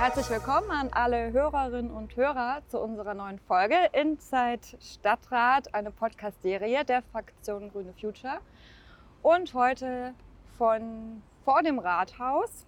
[0.00, 6.86] Herzlich willkommen an alle Hörerinnen und Hörer zu unserer neuen Folge Inside Stadtrat, eine Podcast-Serie
[6.86, 8.38] der Fraktion Grüne Future.
[9.20, 10.14] Und heute
[10.56, 12.64] von vor dem Rathaus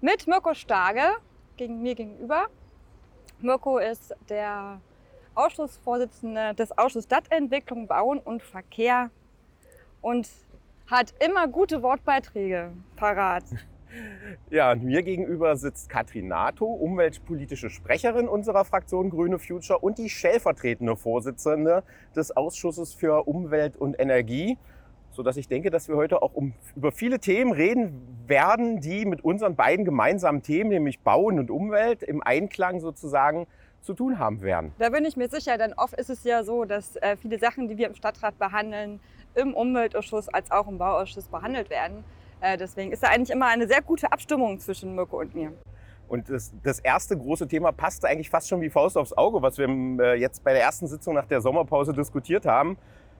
[0.00, 1.02] mit Mirko Starge
[1.58, 2.46] gegen mir gegenüber.
[3.40, 4.80] Mirko ist der
[5.34, 9.10] Ausschussvorsitzende des Ausschusses Stadtentwicklung, Bauen und Verkehr
[10.00, 10.26] und
[10.90, 13.44] hat immer gute Wortbeiträge parat.
[14.50, 20.08] Ja, und mir gegenüber sitzt Katrin Nato, umweltpolitische Sprecherin unserer Fraktion Grüne Future und die
[20.08, 21.82] stellvertretende Vorsitzende
[22.14, 24.58] des Ausschusses für Umwelt und Energie,
[25.10, 29.24] sodass ich denke, dass wir heute auch um, über viele Themen reden werden, die mit
[29.24, 33.46] unseren beiden gemeinsamen Themen, nämlich Bauen und Umwelt, im Einklang sozusagen
[33.80, 34.72] zu tun haben werden.
[34.78, 37.68] Da bin ich mir sicher, denn oft ist es ja so, dass äh, viele Sachen,
[37.68, 39.00] die wir im Stadtrat behandeln,
[39.34, 42.04] im Umweltausschuss als auch im Bauausschuss behandelt werden.
[42.40, 45.52] Äh, deswegen ist da eigentlich immer eine sehr gute Abstimmung zwischen Mirko und mir.
[46.08, 49.58] Und das, das, erste große Thema passte eigentlich fast schon wie Faust aufs Auge, was
[49.58, 52.78] wir äh, jetzt bei der ersten Sitzung nach der Sommerpause diskutiert haben.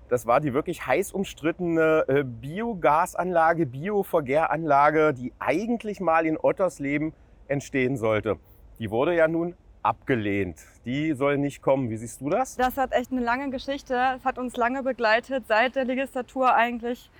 [0.08, 7.12] Das war die wirklich heiß umstrittene äh, Biogasanlage, Biovergäranlage, die eigentlich mal in Ottersleben
[7.46, 8.38] entstehen sollte.
[8.78, 10.60] Die wurde ja nun abgelehnt.
[10.86, 11.90] Die soll nicht kommen.
[11.90, 12.56] Wie siehst du das?
[12.56, 13.98] Das hat echt eine lange Geschichte.
[14.16, 17.10] Es hat uns lange begleitet, seit der Legislatur eigentlich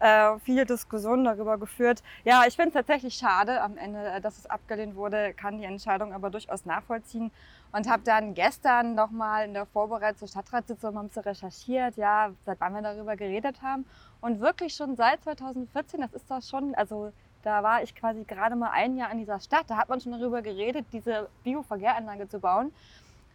[0.00, 2.02] äh, viele Diskussionen darüber geführt.
[2.24, 3.60] Ja, ich finde es tatsächlich schade.
[3.60, 7.30] Am Ende, äh, dass es abgelehnt wurde, kann die Entscheidung aber durchaus nachvollziehen.
[7.70, 12.60] Und habe dann gestern nochmal in der Vorbereitung zur Stadtratssitzung mal zu recherchiert, ja, seit
[12.60, 13.84] wann wir darüber geredet haben.
[14.22, 18.56] Und wirklich schon seit 2014, das ist das schon, also da war ich quasi gerade
[18.56, 22.40] mal ein Jahr in dieser Stadt, da hat man schon darüber geredet, diese Bioverkehranlage zu
[22.40, 22.72] bauen.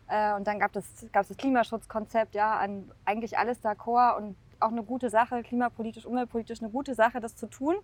[0.08, 4.18] Äh, und dann gab es gab das Klimaschutzkonzept, ja, an eigentlich alles d'accord.
[4.18, 7.76] Und auch eine gute Sache, klimapolitisch, umweltpolitisch eine gute Sache, das zu tun.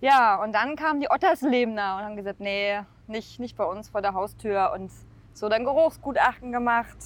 [0.00, 4.02] Ja, und dann kamen die Otterslebener und haben gesagt, nee, nicht, nicht bei uns vor
[4.02, 4.72] der Haustür.
[4.74, 4.90] Und
[5.32, 6.96] so dann Geruchsgutachten gemacht,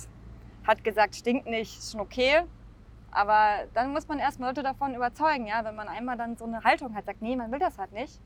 [0.67, 2.43] hat gesagt, stinkt nicht, ist schon okay.
[3.12, 6.62] Aber dann muss man erstmal Leute davon überzeugen, ja, wenn man einmal dann so eine
[6.62, 8.21] Haltung hat, sagt, nee, man will das halt nicht,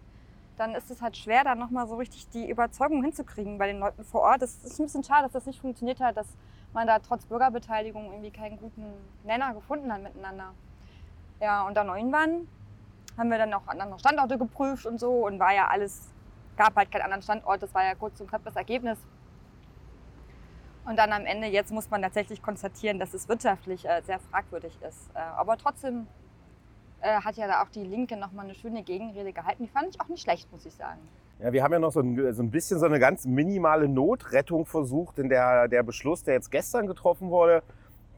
[0.58, 4.04] dann ist es halt schwer, dann nochmal so richtig die Überzeugung hinzukriegen bei den Leuten
[4.04, 4.42] vor Ort.
[4.42, 6.28] Das ist ein bisschen schade, dass das nicht funktioniert hat, dass
[6.74, 8.84] man da trotz Bürgerbeteiligung irgendwie keinen guten
[9.24, 10.52] Nenner gefunden hat miteinander.
[11.40, 12.48] Ja, und dann irgendwann
[13.16, 16.12] haben wir dann auch andere Standorte geprüft und so und war ja alles,
[16.56, 18.98] gab halt keinen anderen Standort, das war ja kurz und knapp das Ergebnis.
[20.84, 24.78] Und dann am Ende, jetzt muss man tatsächlich konstatieren, dass es wirtschaftlich äh, sehr fragwürdig
[24.82, 25.10] ist.
[25.14, 26.06] Äh, aber trotzdem
[27.00, 29.62] äh, hat ja da auch die Linke nochmal eine schöne Gegenrede gehalten.
[29.62, 31.00] Die fand ich auch nicht schlecht, muss ich sagen.
[31.40, 34.66] Ja, wir haben ja noch so ein, so ein bisschen so eine ganz minimale Notrettung
[34.66, 37.62] versucht, in der, der Beschluss, der jetzt gestern getroffen wurde,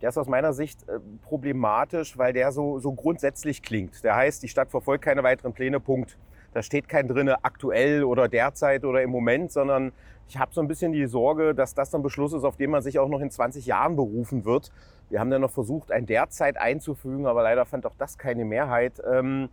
[0.02, 4.04] der ist aus meiner Sicht äh, problematisch, weil der so, so grundsätzlich klingt.
[4.04, 6.18] Der heißt, die Stadt verfolgt keine weiteren Pläne, Punkt.
[6.52, 9.92] Da steht kein drinne aktuell oder derzeit oder im Moment, sondern
[10.28, 12.82] ich habe so ein bisschen die Sorge, dass das ein Beschluss ist, auf den man
[12.82, 14.72] sich auch noch in 20 Jahren berufen wird.
[15.08, 19.02] Wir haben dann noch versucht, ein derzeit einzufügen, aber leider fand auch das keine Mehrheit.
[19.10, 19.48] Ähm,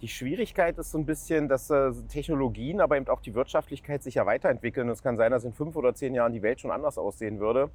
[0.00, 4.14] die Schwierigkeit ist so ein bisschen, dass äh, Technologien, aber eben auch die Wirtschaftlichkeit sich
[4.14, 4.88] ja weiterentwickeln.
[4.88, 7.70] Es kann sein, dass in fünf oder zehn Jahren die Welt schon anders aussehen würde.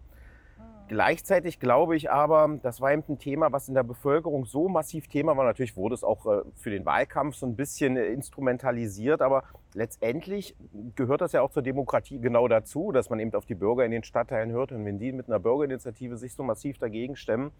[0.88, 5.08] Gleichzeitig glaube ich aber, das war eben ein Thema, was in der Bevölkerung so massiv
[5.08, 5.44] Thema war.
[5.44, 9.44] Natürlich wurde es auch äh, für den Wahlkampf so ein bisschen äh, instrumentalisiert, aber
[9.74, 10.56] letztendlich
[10.96, 13.92] gehört das ja auch zur Demokratie genau dazu, dass man eben auf die Bürger in
[13.92, 14.72] den Stadtteilen hört.
[14.72, 17.52] Und wenn die mit einer Bürgerinitiative sich so massiv dagegen stemmen,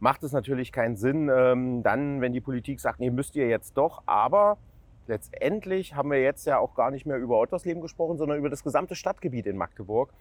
[0.00, 3.76] macht es natürlich keinen Sinn, ähm, dann, wenn die Politik sagt, nee, müsst ihr jetzt
[3.76, 4.02] doch.
[4.06, 4.58] Aber
[5.06, 8.62] letztendlich haben wir jetzt ja auch gar nicht mehr über Ottersleben gesprochen, sondern über das
[8.62, 10.12] gesamte Stadtgebiet in Magdeburg.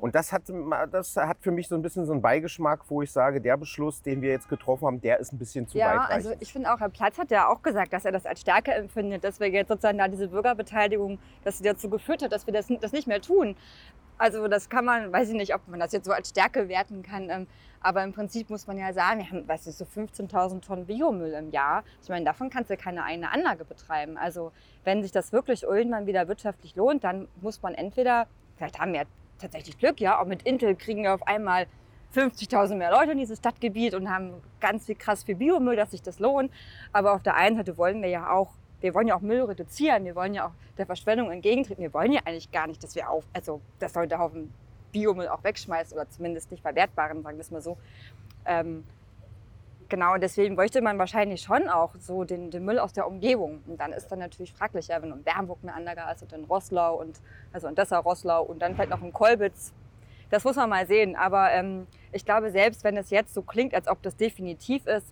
[0.00, 0.42] Und das hat,
[0.90, 4.02] das hat für mich so ein bisschen so einen Beigeschmack, wo ich sage, der Beschluss,
[4.02, 6.12] den wir jetzt getroffen haben, der ist ein bisschen zu ja, weitreichend.
[6.12, 8.72] also ich finde auch, Herr Platz hat ja auch gesagt, dass er das als Stärke
[8.72, 12.54] empfindet, dass wir jetzt sozusagen da diese Bürgerbeteiligung, dass sie dazu geführt hat, dass wir
[12.54, 13.56] das, das nicht mehr tun.
[14.18, 17.02] Also das kann man, weiß ich nicht, ob man das jetzt so als Stärke werten
[17.02, 17.46] kann.
[17.80, 21.32] Aber im Prinzip muss man ja sagen, wir haben, weiß ich, so 15.000 Tonnen Biomüll
[21.32, 21.84] im Jahr.
[22.02, 24.16] Ich meine, davon kannst du keine eigene Anlage betreiben.
[24.16, 24.52] Also
[24.84, 28.26] wenn sich das wirklich irgendwann wieder wirtschaftlich lohnt, dann muss man entweder,
[28.56, 29.06] vielleicht haben wir ja
[29.38, 31.66] tatsächlich Glück, ja, auch mit Intel kriegen wir auf einmal
[32.14, 36.02] 50.000 mehr Leute in dieses Stadtgebiet und haben ganz viel krass viel Biomüll, dass sich
[36.02, 36.50] das lohnt.
[36.92, 40.04] Aber auf der einen Seite wollen wir ja auch wir wollen ja auch Müll reduzieren,
[40.04, 41.82] wir wollen ja auch der Verschwendung entgegentreten.
[41.82, 44.52] Wir wollen ja eigentlich gar nicht, dass wir auf, also dass Leute Haufen
[44.92, 47.76] Biomüll auch wegschmeißen oder zumindest nicht verwertbaren, sagen wir es mal so.
[48.46, 48.84] Ähm,
[49.88, 53.62] genau, deswegen bräuchte man wahrscheinlich schon auch so den, den, Müll aus der Umgebung.
[53.66, 56.44] Und dann ist dann natürlich fraglich, ja, wenn in Bernburg eine Anlage hast und in
[56.44, 57.20] Rosslau und
[57.52, 59.72] also in Dessau-Rosslau und dann vielleicht noch in Kolbitz.
[60.30, 61.16] Das muss man mal sehen.
[61.16, 65.06] Aber ähm, ich glaube, selbst wenn es jetzt so klingt, als ob das definitiv ist,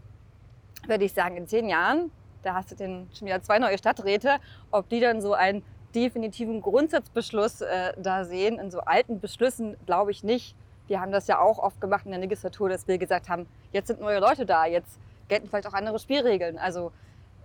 [0.86, 2.10] würde ich sagen, in zehn Jahren
[2.46, 4.38] da hast du den, schon wieder zwei neue Stadträte,
[4.70, 5.62] ob die dann so ein
[5.94, 8.58] definitiven Grundsatzbeschluss äh, da sehen.
[8.58, 10.54] In so alten Beschlüssen glaube ich nicht.
[10.88, 13.88] Wir haben das ja auch oft gemacht in der Legislatur, dass wir gesagt haben, jetzt
[13.88, 14.98] sind neue Leute da, jetzt
[15.28, 16.58] gelten vielleicht auch andere Spielregeln.
[16.58, 16.92] Also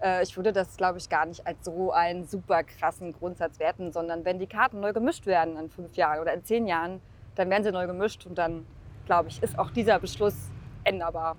[0.02, 3.92] äh, ich würde das, glaube ich, gar nicht als so einen super krassen Grundsatz werten,
[3.92, 7.02] sondern wenn die Karten neu gemischt werden in fünf Jahren oder in zehn Jahren,
[7.36, 8.66] dann werden sie neu gemischt und dann,
[9.06, 10.36] glaube ich, ist auch dieser Beschluss
[10.84, 11.36] änderbar.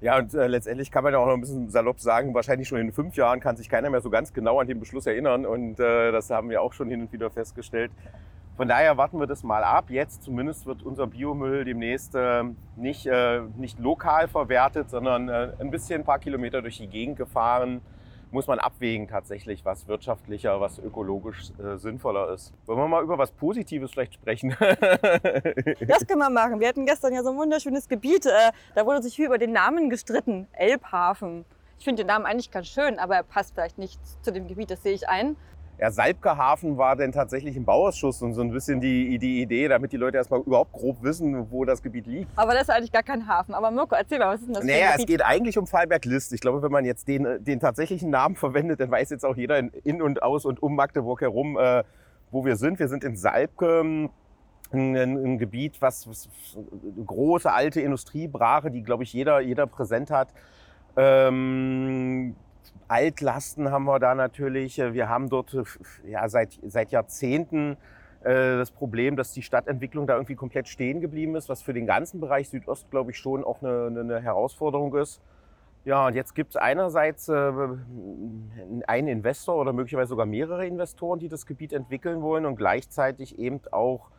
[0.00, 2.78] Ja, und äh, letztendlich kann man ja auch noch ein bisschen salopp sagen, wahrscheinlich schon
[2.78, 5.44] in fünf Jahren kann sich keiner mehr so ganz genau an den Beschluss erinnern.
[5.44, 7.90] Und äh, das haben wir auch schon hin und wieder festgestellt.
[8.56, 9.90] Von daher warten wir das mal ab.
[9.90, 12.44] Jetzt zumindest wird unser Biomüll demnächst äh,
[12.76, 17.16] nicht, äh, nicht lokal verwertet, sondern äh, ein bisschen ein paar Kilometer durch die Gegend
[17.16, 17.82] gefahren
[18.30, 22.52] muss man abwägen tatsächlich, was wirtschaftlicher, was ökologisch äh, sinnvoller ist.
[22.66, 24.56] Wollen wir mal über was Positives vielleicht sprechen?
[24.60, 26.60] das können wir machen.
[26.60, 28.26] Wir hatten gestern ja so ein wunderschönes Gebiet.
[28.26, 30.46] Äh, da wurde sich viel über den Namen gestritten.
[30.52, 31.44] Elbhafen.
[31.78, 34.70] Ich finde den Namen eigentlich ganz schön, aber er passt vielleicht nicht zu dem Gebiet,
[34.70, 35.36] das sehe ich ein.
[35.80, 39.66] Ja, Salbker Hafen war denn tatsächlich im Bauausschuss und so ein bisschen die, die Idee,
[39.66, 42.30] damit die Leute erstmal überhaupt grob wissen, wo das Gebiet liegt.
[42.36, 43.54] Aber das ist eigentlich gar kein Hafen.
[43.54, 46.34] Aber Mirko, erzähl mal, was ist denn das naja, es geht eigentlich um Fallberg-List.
[46.34, 49.58] Ich glaube, wenn man jetzt den, den tatsächlichen Namen verwendet, dann weiß jetzt auch jeder
[49.58, 51.82] in und aus und um Magdeburg herum, äh,
[52.30, 52.78] wo wir sind.
[52.78, 54.10] Wir sind in Salbke.
[54.72, 56.28] Ein, ein, Gebiet, was, was
[57.04, 60.28] große alte Industriebrache, die, glaube ich, jeder, jeder präsent hat.
[60.96, 62.36] Ähm,
[62.88, 64.78] Altlasten haben wir da natürlich.
[64.78, 65.56] Wir haben dort
[66.04, 67.76] ja, seit, seit Jahrzehnten
[68.22, 71.86] äh, das Problem, dass die Stadtentwicklung da irgendwie komplett stehen geblieben ist, was für den
[71.86, 75.20] ganzen Bereich Südost, glaube ich, schon auch eine, eine Herausforderung ist.
[75.86, 77.52] Ja, und jetzt gibt es einerseits äh,
[78.86, 83.60] einen Investor oder möglicherweise sogar mehrere Investoren, die das Gebiet entwickeln wollen und gleichzeitig eben
[83.70, 84.10] auch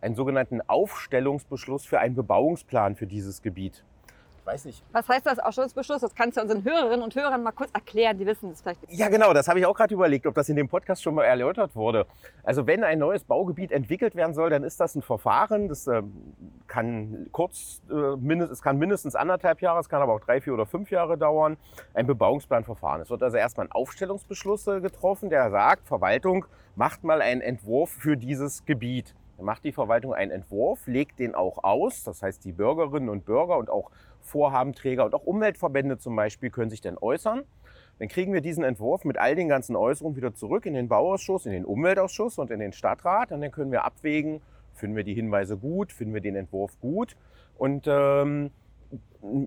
[0.00, 3.84] einen sogenannten Aufstellungsbeschluss für einen Bebauungsplan für dieses Gebiet
[4.48, 4.82] weiß nicht.
[4.92, 6.00] Was heißt das Ausschussbeschluss?
[6.00, 8.98] Das kannst du unseren Hörerinnen und Hörern mal kurz erklären, die wissen das vielleicht nicht.
[8.98, 11.24] Ja, genau, das habe ich auch gerade überlegt, ob das in dem Podcast schon mal
[11.24, 12.06] erläutert wurde.
[12.42, 15.68] Also wenn ein neues Baugebiet entwickelt werden soll, dann ist das ein Verfahren.
[15.68, 16.02] Das äh,
[16.66, 20.54] kann kurz, äh, mindest, es kann mindestens anderthalb Jahre, es kann aber auch drei, vier
[20.54, 21.58] oder fünf Jahre dauern.
[21.92, 23.02] Ein Bebauungsplanverfahren.
[23.02, 27.90] Es wird also erstmal ein Aufstellungsbeschluss äh, getroffen, der sagt, Verwaltung macht mal einen Entwurf
[27.90, 29.14] für dieses Gebiet.
[29.38, 32.02] Dann macht die Verwaltung einen Entwurf, legt den auch aus.
[32.02, 33.90] Das heißt, die Bürgerinnen und Bürger und auch
[34.20, 37.44] Vorhabenträger und auch Umweltverbände zum Beispiel können sich dann äußern.
[38.00, 41.46] Dann kriegen wir diesen Entwurf mit all den ganzen Äußerungen wieder zurück in den Bauausschuss,
[41.46, 43.30] in den Umweltausschuss und in den Stadtrat.
[43.30, 44.40] Und dann können wir abwägen,
[44.74, 47.16] finden wir die Hinweise gut, finden wir den Entwurf gut.
[47.56, 48.50] Und ähm,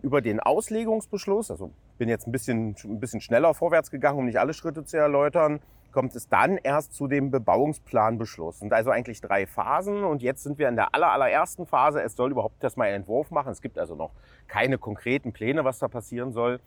[0.02, 4.40] über den Auslegungsbeschluss, also bin jetzt ein bisschen, ein bisschen schneller vorwärts gegangen, um nicht
[4.40, 5.60] alle Schritte zu erläutern,
[5.92, 8.60] kommt es dann erst zu dem Bebauungsplanbeschluss.
[8.60, 12.02] sind also eigentlich drei Phasen und jetzt sind wir in der aller, allerersten Phase.
[12.02, 13.52] Es soll überhaupt erstmal einen Entwurf machen.
[13.52, 14.12] Es gibt also noch
[14.48, 16.60] keine konkreten Pläne, was da passieren soll.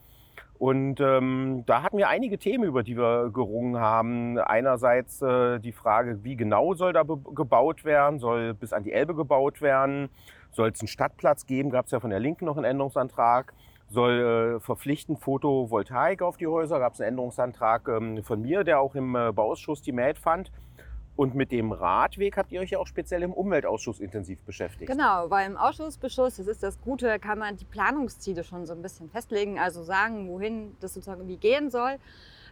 [0.57, 4.37] Und ähm, da hatten wir einige Themen, über die wir gerungen haben.
[4.39, 8.19] Einerseits äh, die Frage, wie genau soll da gebaut werden?
[8.19, 10.09] Soll bis an die Elbe gebaut werden?
[10.51, 11.69] Soll es einen Stadtplatz geben?
[11.69, 13.53] Gab es ja von der Linken noch einen Änderungsantrag
[13.89, 16.79] soll äh, verpflichten Photovoltaik auf die Häuser.
[16.79, 20.51] Gab es einen Änderungsantrag ähm, von mir, der auch im äh, Bauausschuss die Mehrheit fand.
[21.15, 24.91] Und mit dem Radweg habt ihr euch ja auch speziell im Umweltausschuss intensiv beschäftigt.
[24.91, 28.81] Genau, weil im Ausschussbeschluss, das ist das Gute, kann man die Planungsziele schon so ein
[28.81, 31.99] bisschen festlegen, also sagen, wohin das sozusagen wie gehen soll.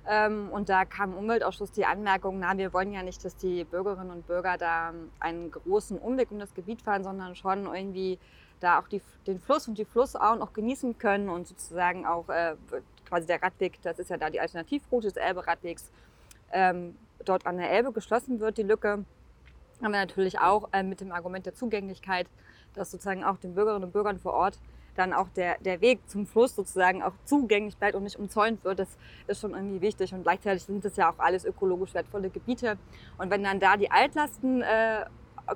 [0.08, 3.64] Ähm, und da kam im Umweltausschuss die Anmerkung, na, wir wollen ja nicht, dass die
[3.64, 8.20] Bürgerinnen und Bürger da einen großen Umweg um das Gebiet fahren, sondern schon irgendwie
[8.60, 12.56] da auch die, den Fluss und die Flussauen auch genießen können und sozusagen auch äh,
[13.08, 15.92] quasi der Radweg, das ist ja da die Alternativroute des Elbe-Radwegs,
[16.52, 19.06] ähm, dort an der Elbe geschlossen wird, die Lücke.
[19.82, 22.28] Haben wir natürlich auch äh, mit dem Argument der Zugänglichkeit,
[22.74, 24.60] dass sozusagen auch den Bürgerinnen und Bürgern vor Ort
[24.96, 28.80] dann auch der, der Weg zum Fluss sozusagen auch zugänglich bleibt und nicht umzäunt wird,
[28.80, 28.98] das
[29.28, 30.14] ist schon irgendwie wichtig.
[30.14, 32.78] Und gleichzeitig sind das ja auch alles ökologisch wertvolle Gebiete.
[33.18, 35.06] Und wenn dann da die Altlasten äh,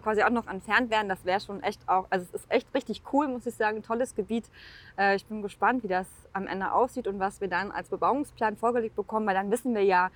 [0.02, 3.02] quasi auch noch entfernt werden, das wäre schon echt auch, also es ist echt richtig
[3.14, 4.50] cool, muss ich sagen, tolles Gebiet.
[4.98, 8.58] Äh, ich bin gespannt, wie das am Ende aussieht und was wir dann als Bebauungsplan
[8.58, 10.10] vorgelegt bekommen, weil dann wissen wir ja,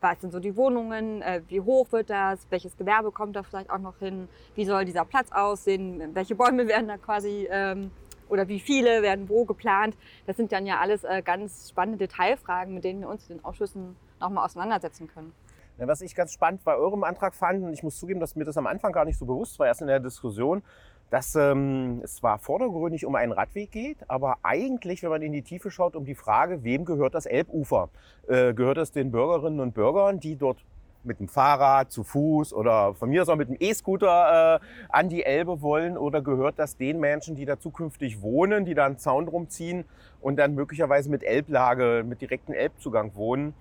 [0.00, 3.70] was sind so die Wohnungen, äh, wie hoch wird das, welches Gewerbe kommt da vielleicht
[3.70, 7.90] auch noch hin, wie soll dieser Platz aussehen, welche Bäume werden da quasi ähm,
[8.28, 9.96] oder wie viele werden wo geplant.
[10.26, 13.44] Das sind dann ja alles äh, ganz spannende Detailfragen, mit denen wir uns in den
[13.44, 15.32] Ausschüssen nochmal auseinandersetzen können.
[15.78, 18.56] Was ich ganz spannend bei eurem Antrag fand, und ich muss zugeben, dass mir das
[18.56, 20.62] am Anfang gar nicht so bewusst war, erst in der Diskussion,
[21.10, 25.42] dass ähm, es zwar vordergründig um einen Radweg geht, aber eigentlich, wenn man in die
[25.42, 27.90] Tiefe schaut, um die Frage, wem gehört das Elbufer?
[28.26, 30.58] Äh, gehört es den Bürgerinnen und Bürgern, die dort
[31.06, 35.08] mit dem Fahrrad, zu Fuß oder von mir aus auch mit dem E-Scooter äh, an
[35.08, 35.96] die Elbe wollen?
[35.96, 39.84] Oder gehört das den Menschen, die da zukünftig wohnen, die da einen Zaun drum ziehen
[40.20, 43.54] und dann möglicherweise mit Elblage, mit direktem Elbzugang wohnen?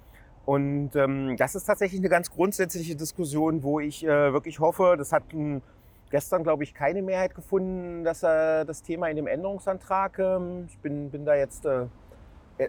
[0.45, 5.11] Und ähm, das ist tatsächlich eine ganz grundsätzliche Diskussion, wo ich äh, wirklich hoffe, das
[5.11, 5.61] hat ein,
[6.11, 10.77] gestern, glaube ich, keine Mehrheit gefunden, dass äh, das Thema in dem Änderungsantrag, ähm, ich
[10.77, 11.87] bin, bin da jetzt äh,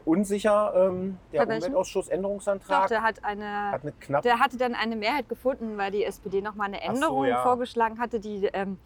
[0.05, 2.83] unsicher, ähm, der Umweltausschuss Änderungsantrag.
[2.83, 6.05] Doch, der hat eine, hat eine knapp der hatte dann eine Mehrheit gefunden, weil die
[6.05, 7.43] SPD nochmal eine Änderung so, ja.
[7.43, 8.79] vorgeschlagen hatte, die ähm,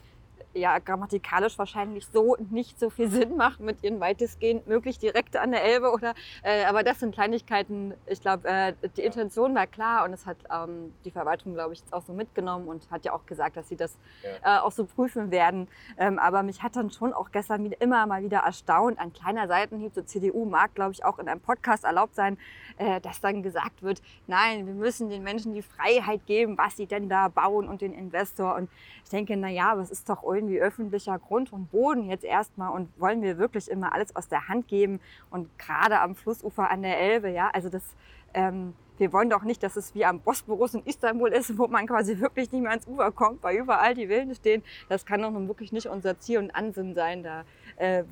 [0.55, 5.53] ja grammatikalisch wahrscheinlich so nicht so viel Sinn macht mit ihren weitestgehend möglich direkt an
[5.53, 7.95] der Elbe oder äh, aber das sind Kleinigkeiten.
[8.07, 11.81] Ich glaube, äh, die Intention war klar und es hat ähm, die Verwaltung, glaube ich,
[11.81, 14.59] jetzt auch so mitgenommen und hat ja auch gesagt, dass sie das ja.
[14.59, 15.69] äh, auch so prüfen werden.
[15.99, 19.49] Ähm, aber mich hat dann schon auch gestern wieder, immer mal wieder erstaunt, ein kleiner
[19.49, 22.39] Seitenhieb zur CDU mag, glaube ich, auch in einem Podcast erlaubt sein,
[22.79, 26.87] äh, dass dann gesagt wird, nein, wir müssen den Menschen die Freiheit geben, was sie
[26.87, 28.55] denn da bauen und den Investor.
[28.57, 28.71] Und
[29.05, 32.89] ich denke, na ja, was ist doch irgendwie öffentlicher Grund und Boden jetzt erstmal und
[32.99, 36.99] wollen wir wirklich immer alles aus der Hand geben und gerade am Flussufer an der
[36.99, 37.83] Elbe, ja, also das,
[38.33, 41.87] ähm, wir wollen doch nicht, dass es wie am Bosporus in Istanbul ist, wo man
[41.87, 44.63] quasi wirklich nicht mehr ans Ufer kommt, weil überall die Villen stehen.
[44.89, 47.23] Das kann doch nun wirklich nicht unser Ziel und Ansinn sein.
[47.23, 47.45] Da
[47.77, 48.05] äh,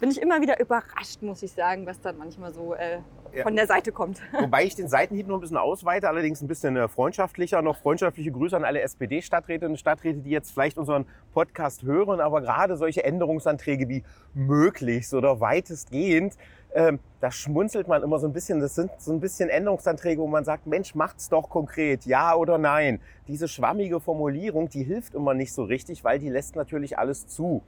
[0.00, 2.98] bin ich immer wieder überrascht, muss ich sagen, was dann manchmal so äh,
[3.34, 3.42] ja.
[3.42, 4.20] von der Seite kommt.
[4.40, 7.62] Wobei ich den Seitenhieb noch ein bisschen ausweite, allerdings ein bisschen äh, freundschaftlicher.
[7.62, 12.40] Noch freundschaftliche Grüße an alle SPD-Stadträtinnen und Stadträte, die jetzt vielleicht unseren Podcast hören, aber
[12.40, 16.36] gerade solche Änderungsanträge wie möglichst oder weitestgehend,
[16.74, 18.60] ähm, da schmunzelt man immer so ein bisschen.
[18.60, 22.58] Das sind so ein bisschen Änderungsanträge, wo man sagt, Mensch, macht's doch konkret, ja oder
[22.58, 23.00] nein.
[23.28, 27.62] Diese schwammige Formulierung, die hilft immer nicht so richtig, weil die lässt natürlich alles zu.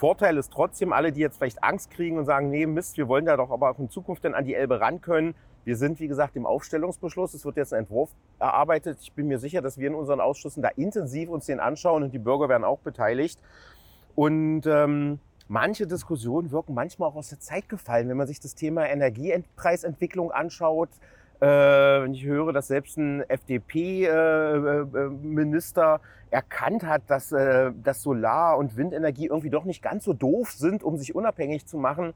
[0.00, 3.26] Vorteil ist trotzdem, alle, die jetzt vielleicht Angst kriegen und sagen, nee, Mist, wir wollen
[3.26, 5.34] da doch aber auch in Zukunft dann an die Elbe ran können.
[5.64, 7.34] Wir sind, wie gesagt, im Aufstellungsbeschluss.
[7.34, 8.96] Es wird jetzt ein Entwurf erarbeitet.
[9.02, 12.14] Ich bin mir sicher, dass wir in unseren Ausschüssen da intensiv uns den anschauen und
[12.14, 13.42] die Bürger werden auch beteiligt.
[14.14, 18.54] Und ähm, manche Diskussionen wirken manchmal auch aus der Zeit gefallen, wenn man sich das
[18.54, 20.88] Thema Energiepreisentwicklung anschaut.
[21.40, 26.00] Äh, wenn ich höre, dass selbst ein FDP-Minister äh, äh,
[26.32, 30.96] erkannt hat, dass, dass Solar- und Windenergie irgendwie doch nicht ganz so doof sind, um
[30.96, 32.14] sich unabhängig zu machen.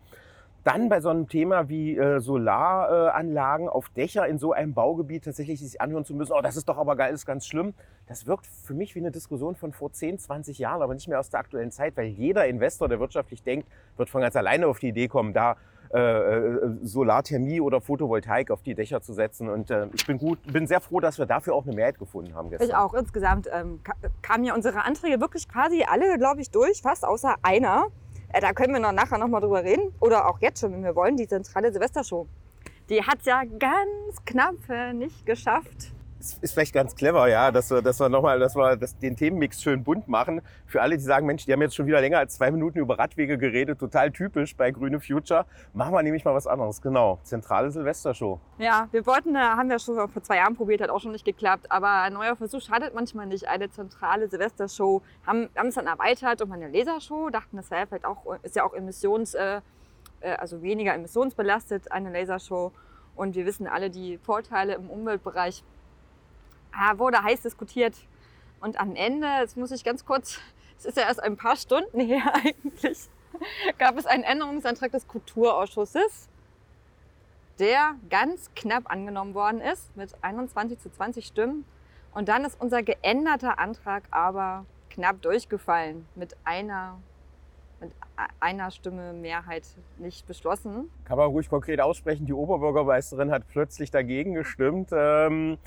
[0.62, 5.80] Dann bei so einem Thema wie Solaranlagen auf Dächer in so einem Baugebiet tatsächlich sich
[5.80, 7.74] anhören zu müssen, oh, das ist doch aber geil, ist ganz schlimm.
[8.06, 11.18] Das wirkt für mich wie eine Diskussion von vor 10, 20 Jahren, aber nicht mehr
[11.18, 13.66] aus der aktuellen Zeit, weil jeder Investor, der wirtschaftlich denkt,
[13.96, 15.56] wird von ganz alleine auf die Idee kommen, da
[16.82, 19.48] Solarthermie oder Photovoltaik auf die Dächer zu setzen.
[19.48, 22.34] Und äh, ich bin gut, bin sehr froh, dass wir dafür auch eine Mehrheit gefunden
[22.34, 22.68] haben gestern.
[22.68, 22.94] Ich auch.
[22.94, 23.80] Insgesamt ähm,
[24.22, 27.86] kamen ja unsere Anträge wirklich quasi alle, glaube ich, durch, fast außer einer.
[28.32, 29.94] Äh, da können wir noch nachher noch mal drüber reden.
[30.00, 32.26] Oder auch jetzt schon, wenn wir wollen, die zentrale Silvestershow.
[32.90, 35.93] Die hat ja ganz knapp äh, nicht geschafft,
[36.40, 39.62] ist vielleicht ganz clever, ja, dass wir, dass wir nochmal, dass wir das, den Themenmix
[39.62, 40.40] schön bunt machen.
[40.66, 42.98] Für alle, die sagen, Mensch, die haben jetzt schon wieder länger als zwei Minuten über
[42.98, 45.46] Radwege geredet, total typisch bei Grüne Future.
[45.72, 47.18] Machen wir nämlich mal was anderes, genau.
[47.22, 48.40] Zentrale Silvestershow.
[48.58, 51.24] Ja, wir wollten, äh, haben wir schon vor zwei Jahren probiert, hat auch schon nicht
[51.24, 51.70] geklappt.
[51.70, 53.48] Aber ein neuer Versuch schadet manchmal nicht.
[53.48, 55.02] Eine zentrale Silvestershow.
[55.26, 58.64] Haben, haben es dann erweitert um eine Lasershow, dachten, das wäre vielleicht auch, ist ja
[58.64, 59.60] auch emissions, äh,
[60.20, 62.72] äh, also weniger emissionsbelastet, eine Lasershow.
[63.16, 65.62] Und wir wissen alle die Vorteile im Umweltbereich
[66.96, 67.94] wurde heiß diskutiert.
[68.60, 70.40] Und am Ende, jetzt muss ich ganz kurz,
[70.78, 73.08] es ist ja erst ein paar Stunden her eigentlich,
[73.78, 76.28] gab es einen Änderungsantrag des Kulturausschusses,
[77.58, 81.64] der ganz knapp angenommen worden ist mit 21 zu 20 Stimmen.
[82.14, 86.98] Und dann ist unser geänderter Antrag aber knapp durchgefallen mit einer,
[88.40, 89.64] einer Stimme Mehrheit
[89.98, 90.90] nicht beschlossen.
[91.04, 92.26] Kann man ruhig konkret aussprechen.
[92.26, 94.90] Die Oberbürgermeisterin hat plötzlich dagegen gestimmt.
[94.92, 95.58] Ähm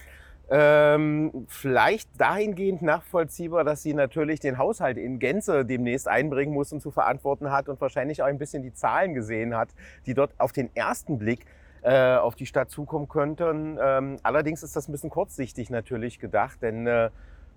[0.49, 6.81] ähm, vielleicht dahingehend nachvollziehbar, dass sie natürlich den Haushalt in Gänze demnächst einbringen muss und
[6.81, 9.69] zu verantworten hat und wahrscheinlich auch ein bisschen die Zahlen gesehen hat,
[10.05, 11.45] die dort auf den ersten Blick
[11.81, 13.77] äh, auf die Stadt zukommen könnten.
[13.81, 17.09] Ähm, allerdings ist das ein bisschen kurzsichtig natürlich gedacht, denn äh,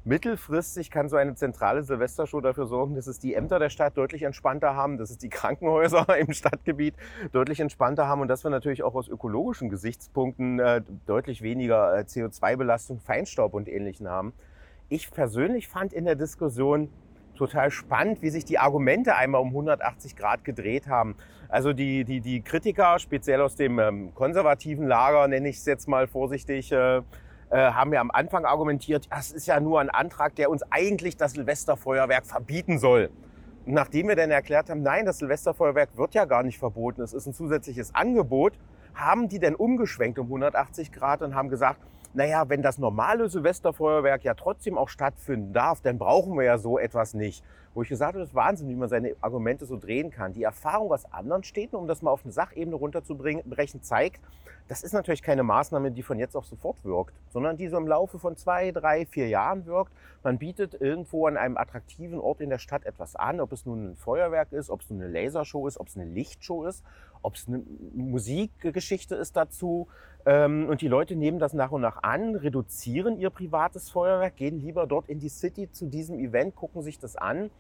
[0.05, 4.23] Mittelfristig kann so eine zentrale Silvestershow dafür sorgen, dass es die Ämter der Stadt deutlich
[4.23, 6.95] entspannter haben, dass es die Krankenhäuser im Stadtgebiet
[7.33, 12.03] deutlich entspannter haben und dass wir natürlich auch aus ökologischen Gesichtspunkten äh, deutlich weniger äh,
[12.03, 14.33] CO2-Belastung, Feinstaub und Ähnlichen haben.
[14.89, 16.89] Ich persönlich fand in der Diskussion
[17.37, 21.15] total spannend, wie sich die Argumente einmal um 180 Grad gedreht haben.
[21.49, 25.89] Also die, die, die Kritiker, speziell aus dem ähm, konservativen Lager, nenne ich es jetzt
[25.89, 27.03] mal vorsichtig, äh,
[27.51, 31.33] haben ja am Anfang argumentiert, das ist ja nur ein Antrag, der uns eigentlich das
[31.33, 33.11] Silvesterfeuerwerk verbieten soll.
[33.67, 37.27] Nachdem wir dann erklärt haben, nein, das Silvesterfeuerwerk wird ja gar nicht verboten, es ist
[37.27, 38.55] ein zusätzliches Angebot,
[38.95, 41.81] haben die dann umgeschwenkt um 180 Grad und haben gesagt,
[42.13, 46.79] naja, wenn das normale Silvesterfeuerwerk ja trotzdem auch stattfinden darf, dann brauchen wir ja so
[46.79, 47.45] etwas nicht.
[47.73, 50.33] wo ich gesagt habe, das ist Wahnsinn, wie man seine Argumente so drehen kann.
[50.33, 54.21] Die Erfahrung aus anderen Städten, um das mal auf eine Sachebene runterzubrechen, zeigt,
[54.67, 57.89] das ist natürlich keine Maßnahme, die von jetzt auf sofort wirkt, sondern die so im
[57.89, 59.93] Laufe von zwei, drei, vier Jahren wirkt.
[60.23, 63.91] Man bietet irgendwo an einem attraktiven Ort in der Stadt etwas an, ob es nun
[63.91, 66.85] ein Feuerwerk ist, ob es nun eine Lasershow ist, ob es eine Lichtshow ist,
[67.23, 67.63] ob es eine
[67.95, 69.89] Musikgeschichte ist dazu.
[70.27, 74.61] Ähm, und die Leute nehmen das nach und nach an, reduzieren ihr privates Feuerwerk, gehen
[74.61, 77.51] lieber dort in die City zu diesem Event, gucken sich das an,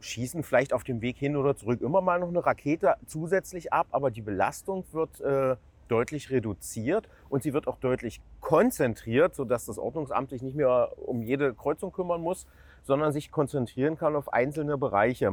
[0.00, 3.88] schießen vielleicht auf dem Weg hin oder zurück immer mal noch eine Rakete zusätzlich ab,
[3.90, 5.56] aber die Belastung wird äh,
[5.88, 11.22] deutlich reduziert und sie wird auch deutlich konzentriert, sodass das Ordnungsamt sich nicht mehr um
[11.22, 12.46] jede Kreuzung kümmern muss,
[12.82, 15.32] sondern sich konzentrieren kann auf einzelne Bereiche.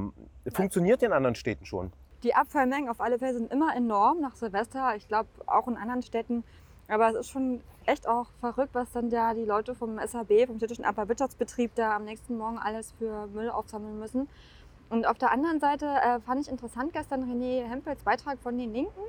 [0.52, 1.92] Funktioniert in anderen Städten schon.
[2.26, 4.96] Die Abfallmengen auf alle Fälle sind immer enorm nach Silvester.
[4.96, 6.44] Ich glaube auch in anderen Städten.
[6.88, 10.58] Aber es ist schon echt auch verrückt, was dann ja die Leute vom SAB, vom
[10.58, 14.28] städtischen Abfallwirtschaftsbetrieb, da am nächsten Morgen alles für Müll aufsammeln müssen.
[14.90, 18.74] Und auf der anderen Seite äh, fand ich interessant gestern René Hempels Beitrag von den
[18.74, 19.04] Linken,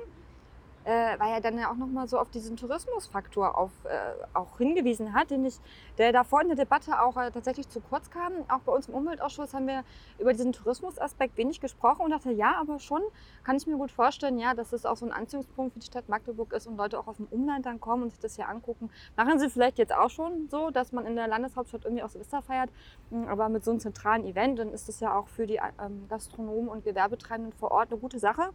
[0.87, 5.13] äh, weil er dann ja auch nochmal so auf diesen Tourismusfaktor auf, äh, auch hingewiesen
[5.13, 5.59] hat, den ich,
[5.97, 8.31] der davor in der Debatte auch äh, tatsächlich zu kurz kam.
[8.47, 9.83] Auch bei uns im Umweltausschuss haben wir
[10.17, 13.01] über diesen Tourismusaspekt wenig gesprochen und dachte, ja, aber schon
[13.43, 16.07] kann ich mir gut vorstellen, ja, dass es auch so ein Anziehungspunkt für die Stadt
[16.07, 18.89] Magdeburg ist und Leute auch aus dem Umland dann kommen und sich das hier angucken.
[19.17, 22.41] Machen sie vielleicht jetzt auch schon so, dass man in der Landeshauptstadt irgendwie auch Silvester
[22.41, 22.69] feiert,
[23.09, 26.07] hm, aber mit so einem zentralen Event, dann ist das ja auch für die ähm,
[26.07, 28.53] Gastronomen und Gewerbetreibenden vor Ort eine gute Sache.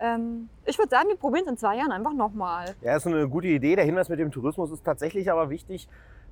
[0.00, 2.74] Ähm, ich würde sagen, wir probieren es in zwei Jahren einfach nochmal.
[2.82, 3.76] Ja, ist eine gute Idee.
[3.76, 5.88] Der Hinweis mit dem Tourismus ist tatsächlich aber wichtig.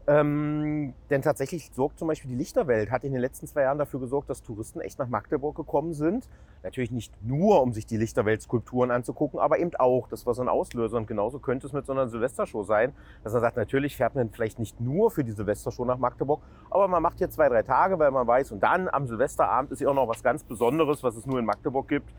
[0.07, 4.01] Ähm, denn tatsächlich sorgt zum Beispiel die Lichterwelt, hat in den letzten zwei Jahren dafür
[4.01, 6.29] gesorgt, dass Touristen echt nach Magdeburg gekommen sind.
[6.63, 10.07] Natürlich nicht nur, um sich die Lichterwelt-Skulpturen anzugucken, aber eben auch.
[10.09, 10.99] Das war so ein Auslöser.
[10.99, 12.93] Und genauso könnte es mit so einer Silvestershow sein,
[13.23, 16.87] dass man sagt, natürlich fährt man vielleicht nicht nur für die Silvestershow nach Magdeburg, aber
[16.87, 19.89] man macht hier zwei, drei Tage, weil man weiß, und dann am Silvesterabend ist ja
[19.89, 22.13] auch noch was ganz Besonderes, was es nur in Magdeburg gibt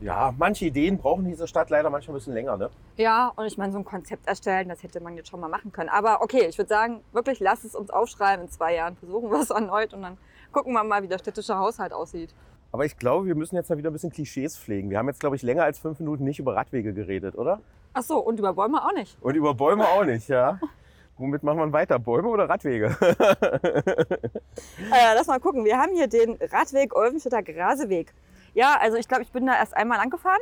[0.00, 2.70] ja, manche Ideen brauchen diese Stadt leider manchmal ein bisschen länger, ne?
[2.96, 5.72] Ja, und ich meine, so ein Konzept erstellen, das hätte man jetzt schon mal machen
[5.72, 5.88] können.
[5.88, 8.96] Aber okay, ich würde sagen, wirklich, lass es uns aufschreiben in zwei Jahren.
[8.96, 10.18] Versuchen wir es erneut und dann
[10.52, 12.34] gucken wir mal, wie der städtische Haushalt aussieht.
[12.72, 14.90] Aber ich glaube, wir müssen jetzt mal wieder ein bisschen Klischees pflegen.
[14.90, 17.60] Wir haben jetzt, glaube ich, länger als fünf Minuten nicht über Radwege geredet, oder?
[17.94, 19.16] Ach so, und über Bäume auch nicht.
[19.22, 20.60] Und über Bäume auch nicht, ja.
[21.18, 21.98] Womit machen wir weiter?
[21.98, 22.94] Bäume oder Radwege?
[23.00, 23.14] äh,
[25.14, 25.64] lass mal gucken.
[25.64, 28.12] Wir haben hier den Radweg Olvenstädter Graseweg.
[28.56, 30.40] Ja, also ich glaube, ich bin da erst einmal angefahren.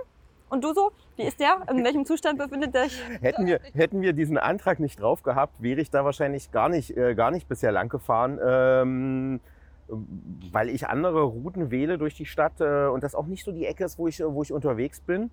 [0.48, 0.92] Und du so?
[1.16, 1.62] Wie ist der?
[1.68, 3.02] In welchem Zustand befindet der sich?
[3.20, 6.96] Hätten wir, hätten wir diesen Antrag nicht drauf gehabt, wäre ich da wahrscheinlich gar nicht,
[6.96, 8.38] äh, gar nicht bisher lang gefahren.
[8.40, 9.40] Ähm,
[9.88, 13.66] weil ich andere Routen wähle durch die Stadt äh, und das auch nicht so die
[13.66, 15.32] Ecke ist, wo ich, wo ich unterwegs bin.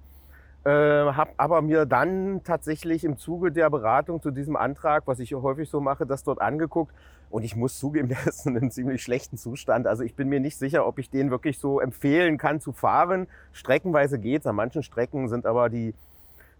[0.64, 5.36] Äh, habe aber mir dann tatsächlich im Zuge der Beratung zu diesem Antrag, was ich
[5.36, 6.96] häufig so mache, das dort angeguckt.
[7.32, 9.88] Und ich muss zugeben, der ist in einem ziemlich schlechten Zustand.
[9.88, 13.28] Also ich bin mir nicht sicher, ob ich den wirklich so empfehlen kann zu fahren.
[13.54, 14.46] Streckenweise geht's.
[14.46, 15.94] An manchen Strecken sind aber die,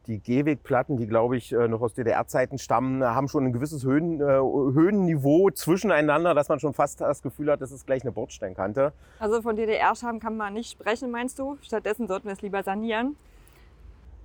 [0.08, 4.20] die Gehwegplatten, die glaube ich äh, noch aus DDR-Zeiten stammen, haben schon ein gewisses Höhen,
[4.20, 8.94] äh, Höhenniveau zwischeneinander, dass man schon fast das Gefühl hat, das ist gleich eine Bordsteinkante.
[9.20, 11.58] Also von DDR-Scham kann man nicht sprechen, meinst du?
[11.62, 13.16] Stattdessen sollten wir es lieber sanieren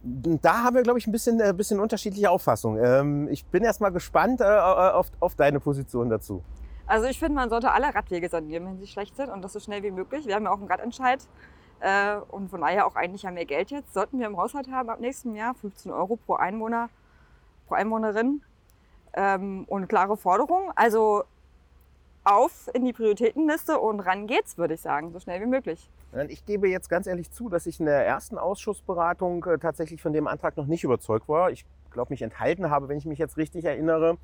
[0.06, 2.82] da haben wir, glaube ich, ein bisschen, ein äh, bisschen unterschiedliche Auffassungen.
[2.84, 4.58] Ähm, ich bin erst mal gespannt äh, äh,
[4.92, 6.42] auf, auf deine Position dazu.
[6.86, 9.60] Also ich finde, man sollte alle Radwege sanieren, wenn sie schlecht sind und das so
[9.60, 10.26] schnell wie möglich.
[10.26, 11.26] Wir haben ja auch einen Radentscheid
[11.80, 13.92] äh, und von daher auch eigentlich ja mehr Geld jetzt.
[13.92, 16.88] Sollten wir im Haushalt haben ab nächstem Jahr 15 Euro pro Einwohner,
[17.66, 18.42] pro Einwohnerin
[19.14, 20.70] ähm, und klare Forderung.
[20.76, 21.24] Also
[22.26, 25.88] auf in die Prioritätenliste und ran geht's, würde ich sagen, so schnell wie möglich.
[26.28, 30.12] Ich gebe jetzt ganz ehrlich zu, dass ich in der ersten Ausschussberatung äh, tatsächlich von
[30.12, 31.50] dem Antrag noch nicht überzeugt war.
[31.50, 34.18] Ich glaube, mich enthalten habe, wenn ich mich jetzt richtig erinnere,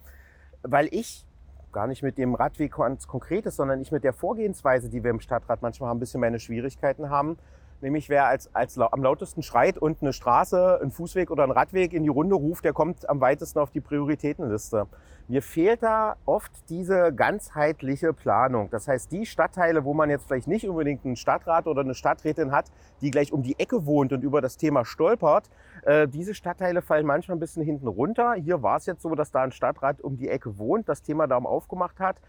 [0.62, 1.26] weil ich
[1.72, 5.20] gar nicht mit dem Radweg ganz Konkretes, sondern ich mit der Vorgehensweise, die wir im
[5.20, 7.38] Stadtrat manchmal haben, ein bisschen meine Schwierigkeiten haben.
[7.82, 11.92] Nämlich wer als, als am lautesten schreit und eine Straße, ein Fußweg oder ein Radweg
[11.92, 14.86] in die Runde ruft, der kommt am weitesten auf die Prioritätenliste.
[15.26, 18.70] Mir fehlt da oft diese ganzheitliche Planung.
[18.70, 22.52] Das heißt, die Stadtteile, wo man jetzt vielleicht nicht unbedingt einen Stadtrat oder eine Stadträtin
[22.52, 22.66] hat,
[23.00, 25.50] die gleich um die Ecke wohnt und über das Thema stolpert,
[25.82, 28.34] äh, diese Stadtteile fallen manchmal ein bisschen hinten runter.
[28.34, 31.26] Hier war es jetzt so, dass da ein Stadtrat um die Ecke wohnt, das Thema
[31.26, 32.20] darum aufgemacht hat.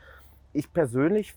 [0.53, 1.33] Ich persönlich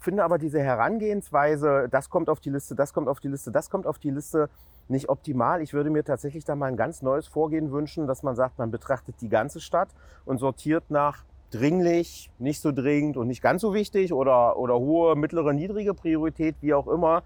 [0.00, 3.70] finde aber diese Herangehensweise, das kommt auf die Liste, das kommt auf die Liste, das
[3.70, 4.50] kommt auf die Liste,
[4.88, 5.62] nicht optimal.
[5.62, 8.72] Ich würde mir tatsächlich da mal ein ganz neues Vorgehen wünschen, dass man sagt, man
[8.72, 9.88] betrachtet die ganze Stadt
[10.24, 15.14] und sortiert nach dringlich, nicht so dringend und nicht ganz so wichtig oder, oder hohe,
[15.14, 17.22] mittlere, niedrige Priorität, wie auch immer.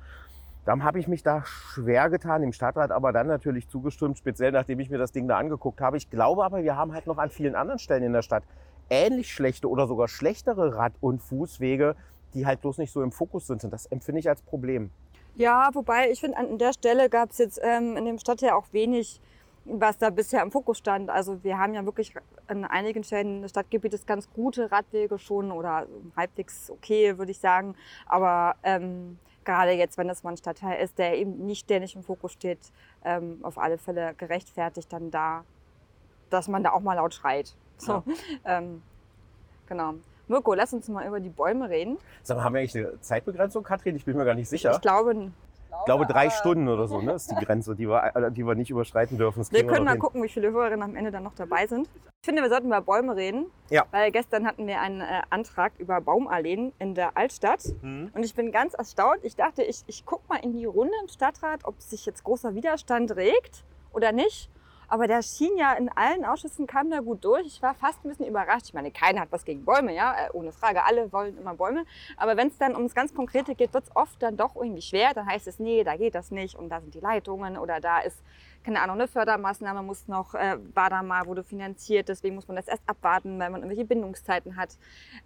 [0.67, 4.81] Dann habe ich mich da schwer getan, im Stadtrat aber dann natürlich zugestimmt, speziell nachdem
[4.81, 5.97] ich mir das Ding da angeguckt habe.
[5.97, 8.45] Ich glaube aber, wir haben halt noch an vielen anderen Stellen in der Stadt
[8.91, 11.97] ähnlich schlechte oder sogar schlechtere Rad- und Fußwege,
[12.35, 13.65] die halt bloß nicht so im Fokus sind.
[13.65, 14.91] Und das empfinde ich als Problem.
[15.37, 18.67] Ja, wobei ich finde, an der Stelle gab es jetzt ähm, in dem Stadtteil auch
[18.73, 19.21] wenig,
[19.65, 21.11] was da bisher im Fokus stand.
[21.11, 22.15] Also wir haben ja wirklich
[22.47, 27.75] an einigen Stellen des Stadtgebietes ganz gute Radwege schon oder halbwegs okay, würde ich sagen.
[28.07, 31.97] Aber ähm, gerade jetzt, wenn das mal ein Stadtteil ist, der eben nicht, der nicht
[31.97, 32.61] im Fokus steht,
[33.05, 35.45] ähm, auf alle Fälle gerechtfertigt dann da,
[36.31, 37.57] dass man da auch mal laut schreit.
[37.79, 38.59] So, ja.
[38.59, 38.83] ähm,
[39.67, 39.95] genau.
[40.27, 41.99] Mirko, lass uns mal über die Bäume reden.
[42.23, 43.97] Sag mal, haben wir eigentlich eine Zeitbegrenzung, Katrin?
[43.97, 44.73] Ich bin mir gar nicht sicher.
[44.73, 45.31] Ich glaube,
[45.81, 48.55] ich glaube, drei Stunden oder so ne, ist die Grenze, die wir, äh, die wir
[48.55, 49.41] nicht überschreiten dürfen.
[49.41, 50.01] Das wir können mal hin.
[50.01, 51.89] gucken, wie viele Hörerinnen am Ende dann noch dabei sind.
[52.23, 53.47] Ich finde, wir sollten über Bäume reden.
[53.69, 53.85] Ja.
[53.91, 57.65] Weil gestern hatten wir einen äh, Antrag über Baumalleen in der Altstadt.
[57.83, 58.11] Mhm.
[58.15, 59.19] Und ich bin ganz erstaunt.
[59.25, 62.55] Ich dachte, ich, ich gucke mal in die Runde im Stadtrat, ob sich jetzt großer
[62.55, 64.49] Widerstand regt oder nicht.
[64.89, 67.47] Aber der schien ja in allen Ausschüssen, kam da gut durch.
[67.47, 68.67] Ich war fast ein bisschen überrascht.
[68.67, 70.85] Ich meine, keiner hat was gegen Bäume, ja, äh, ohne Frage.
[70.85, 71.85] Alle wollen immer Bäume.
[72.17, 75.15] Aber wenn es dann ums ganz Konkrete geht, wird es oft dann doch irgendwie schwer.
[75.15, 78.01] Dann heißt es, nee, da geht das nicht und da sind die Leitungen oder da
[78.01, 78.23] ist,
[78.65, 82.09] keine Ahnung, eine Fördermaßnahme muss noch, äh, war da mal, wurde finanziert.
[82.09, 84.77] Deswegen muss man das erst abwarten, weil man irgendwelche Bindungszeiten hat.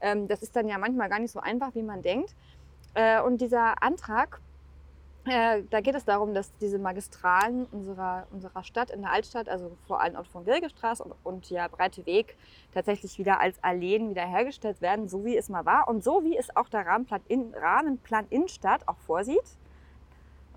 [0.00, 2.34] Ähm, das ist dann ja manchmal gar nicht so einfach, wie man denkt.
[2.94, 4.40] Äh, und dieser Antrag,
[5.28, 9.76] äh, da geht es darum, dass diese Magistralen unserer, unserer Stadt, in der Altstadt, also
[9.86, 12.36] vor allem auch von Wilgestraße und, und der Breite Weg,
[12.72, 16.54] tatsächlich wieder als Alleen wiederhergestellt werden, so wie es mal war und so wie es
[16.56, 19.56] auch der Rahmenplan, in, Rahmenplan Innenstadt auch vorsieht.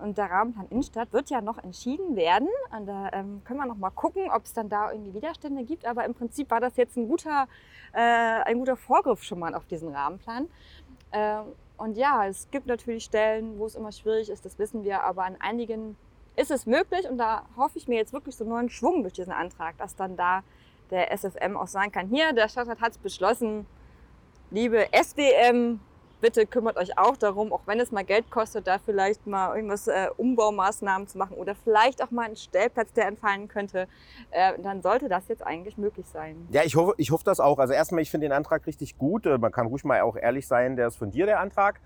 [0.02, 2.48] Und der Rahmenplan Innenstadt wird ja noch entschieden werden.
[2.76, 5.86] Und da ähm, können wir noch mal gucken, ob es dann da irgendwie Widerstände gibt.
[5.86, 7.48] Aber im Prinzip war das jetzt ein guter,
[7.94, 10.48] äh, ein guter Vorgriff schon mal auf diesen Rahmenplan.
[11.12, 11.42] Äh,
[11.82, 15.24] und ja, es gibt natürlich Stellen, wo es immer schwierig ist, das wissen wir, aber
[15.24, 15.98] an einigen
[16.36, 19.14] ist es möglich und da hoffe ich mir jetzt wirklich so einen neuen Schwung durch
[19.14, 20.44] diesen Antrag, dass dann da
[20.92, 23.66] der SFM auch sagen kann, hier, der Stadtrat hat es beschlossen,
[24.52, 25.80] liebe SWM,
[26.22, 29.88] bitte kümmert euch auch darum, auch wenn es mal Geld kostet, da vielleicht mal irgendwas
[29.88, 33.88] äh, Umbaumaßnahmen zu machen oder vielleicht auch mal einen Stellplatz, der entfallen könnte,
[34.30, 36.48] äh, dann sollte das jetzt eigentlich möglich sein.
[36.52, 37.60] Ja, ich hoffe, ich hoffe das auch.
[37.60, 39.26] Also erstmal, ich finde den Antrag richtig gut.
[39.26, 41.82] Äh, man kann ruhig mal auch ehrlich sein, der ist von dir, der Antrag.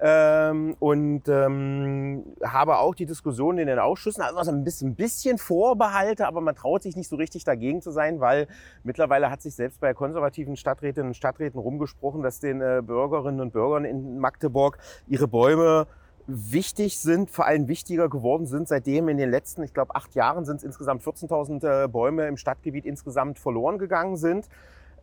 [0.00, 6.28] Ähm, und ähm, habe auch die Diskussion in den Ausschüssen, also ein bisschen, bisschen Vorbehalte,
[6.28, 8.46] aber man traut sich nicht so richtig dagegen zu sein, weil
[8.84, 13.52] mittlerweile hat sich selbst bei konservativen Stadträtinnen und Stadträten rumgesprochen, dass den äh, Bürgerinnen und
[13.52, 15.88] Bürgern in Magdeburg ihre Bäume
[16.28, 20.44] wichtig sind, vor allem wichtiger geworden sind, seitdem in den letzten, ich glaube, acht Jahren
[20.44, 24.48] sind es insgesamt 14.000 äh, Bäume im Stadtgebiet insgesamt verloren gegangen sind.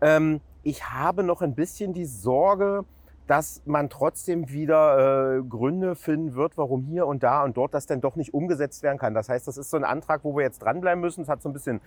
[0.02, 2.86] Ähm, ich habe noch ein bisschen die Sorge,
[3.28, 7.88] dass man trotzdem wieder äh, Gründe finden wird, warum hier und da und dort das
[7.88, 9.14] denn doch nicht umgesetzt werden kann.
[9.14, 11.22] Das heißt, das ist so ein Antrag, wo wir jetzt dranbleiben müssen.
[11.22, 11.82] Es hat so ein bisschen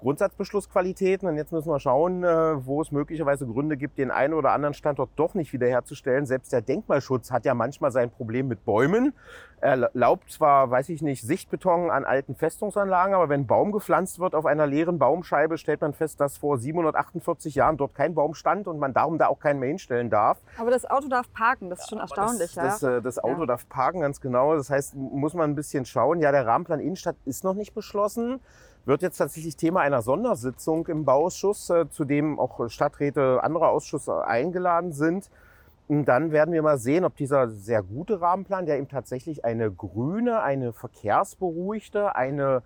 [0.00, 4.52] Grundsatzbeschlussqualitäten und jetzt müssen wir schauen, äh, wo es möglicherweise Gründe gibt, den einen oder
[4.52, 6.26] anderen Standort doch nicht wiederherzustellen.
[6.26, 9.14] Selbst der Denkmalschutz hat ja manchmal sein Problem mit Bäumen.
[9.64, 14.18] Er erlaubt zwar, weiß ich nicht, Sichtbeton an alten Festungsanlagen, aber wenn ein Baum gepflanzt
[14.18, 18.34] wird auf einer leeren Baumscheibe, stellt man fest, dass vor 748 Jahren dort kein Baum
[18.34, 20.36] stand und man darum da auch keinen mehr hinstellen darf.
[20.58, 22.52] Aber das Auto darf parken, das ist schon erstaunlich.
[22.52, 22.90] Das, ja?
[22.90, 23.46] das, das Auto ja.
[23.46, 24.54] darf parken, ganz genau.
[24.54, 26.20] Das heißt, muss man ein bisschen schauen.
[26.20, 28.40] Ja, der Rahmenplan Innenstadt ist noch nicht beschlossen
[28.86, 34.26] wird jetzt tatsächlich Thema einer Sondersitzung im Bauausschuss, äh, zu dem auch Stadträte anderer Ausschüsse
[34.26, 35.30] eingeladen sind.
[35.86, 39.70] Und dann werden wir mal sehen, ob dieser sehr gute Rahmenplan, der eben tatsächlich eine
[39.70, 42.62] grüne, eine verkehrsberuhigte, eine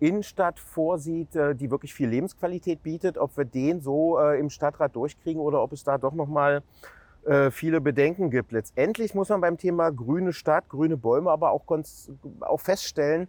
[0.00, 4.96] Innenstadt vorsieht, äh, die wirklich viel Lebensqualität bietet, ob wir den so äh, im Stadtrat
[4.96, 6.62] durchkriegen oder ob es da doch noch mal
[7.52, 8.50] viele Bedenken gibt.
[8.50, 11.62] Letztendlich muss man beim Thema grüne Stadt, grüne Bäume aber auch,
[12.40, 13.28] auch feststellen,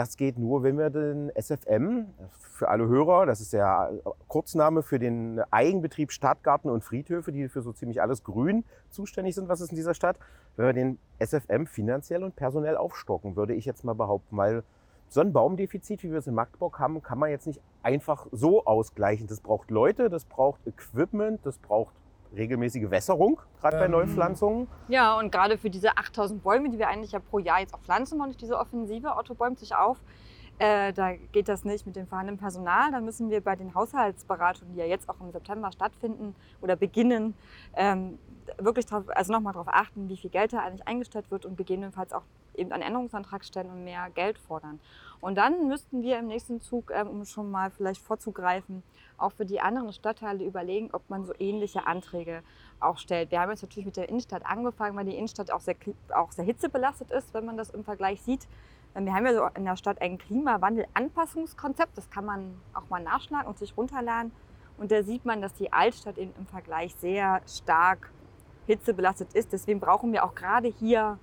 [0.00, 3.92] das geht nur, wenn wir den SFM, für alle Hörer, das ist der
[4.28, 9.50] Kurzname für den Eigenbetrieb Stadtgarten und Friedhöfe, die für so ziemlich alles Grün zuständig sind,
[9.50, 10.18] was ist in dieser Stadt,
[10.56, 14.62] wenn wir den SFM finanziell und personell aufstocken, würde ich jetzt mal behaupten, weil
[15.08, 18.64] so ein Baumdefizit, wie wir es in Magdeburg haben, kann man jetzt nicht einfach so
[18.64, 19.26] ausgleichen.
[19.26, 21.94] Das braucht Leute, das braucht Equipment, das braucht
[22.34, 23.82] regelmäßige Wässerung, gerade ähm.
[23.82, 24.68] bei Neupflanzungen.
[24.88, 27.80] Ja, und gerade für diese 8000 Bäume, die wir eigentlich ja pro Jahr jetzt auch
[27.80, 29.98] pflanzen und diese Offensive, Otto bäumt sich auf,
[30.58, 32.92] äh, da geht das nicht mit dem vorhandenen Personal.
[32.92, 37.34] Da müssen wir bei den Haushaltsberatungen, die ja jetzt auch im September stattfinden oder beginnen,
[37.74, 38.18] ähm,
[38.58, 42.12] wirklich drauf, also nochmal darauf achten, wie viel Geld da eigentlich eingestellt wird und gegebenenfalls
[42.12, 44.80] auch eben einen Änderungsantrag stellen und mehr Geld fordern.
[45.20, 48.82] Und dann müssten wir im nächsten Zug, ähm, um schon mal vielleicht vorzugreifen,
[49.18, 52.42] auch für die anderen Stadtteile überlegen, ob man so ähnliche Anträge
[52.80, 53.30] auch stellt.
[53.30, 55.76] Wir haben jetzt natürlich mit der Innenstadt angefangen, weil die Innenstadt auch sehr,
[56.14, 58.48] auch sehr hitzebelastet ist, wenn man das im Vergleich sieht.
[58.94, 63.02] Ähm, wir haben ja so in der Stadt ein Klimawandel-Anpassungskonzept, das kann man auch mal
[63.02, 64.32] nachschlagen und sich runterladen.
[64.78, 68.10] Und da sieht man, dass die Altstadt eben im Vergleich sehr stark
[68.66, 69.52] hitzebelastet ist.
[69.52, 71.18] Deswegen brauchen wir auch gerade hier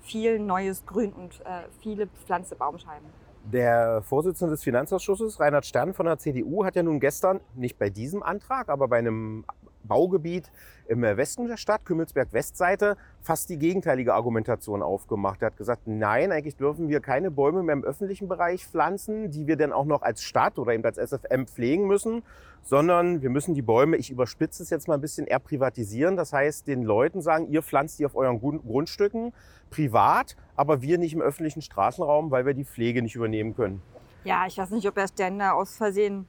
[0.00, 3.06] viel neues Grün und äh, viele pflanzte Baumscheiben.
[3.52, 7.88] Der Vorsitzende des Finanzausschusses, Reinhard Stern von der CDU, hat ja nun gestern, nicht bei
[7.88, 9.46] diesem Antrag, aber bei einem
[9.88, 10.52] Baugebiet
[10.86, 15.42] im Westen der Stadt, Kümmelsberg-Westseite, fast die gegenteilige Argumentation aufgemacht.
[15.42, 19.46] Er hat gesagt, nein, eigentlich dürfen wir keine Bäume mehr im öffentlichen Bereich pflanzen, die
[19.46, 22.22] wir dann auch noch als Stadt oder eben als SFM pflegen müssen,
[22.62, 26.16] sondern wir müssen die Bäume, ich überspitze es jetzt mal ein bisschen, eher privatisieren.
[26.16, 29.32] Das heißt, den Leuten sagen, ihr pflanzt die auf euren Grundstücken
[29.70, 33.82] privat, aber wir nicht im öffentlichen Straßenraum, weil wir die Pflege nicht übernehmen können.
[34.24, 36.26] Ja, ich weiß nicht, ob er Stände aus Versehen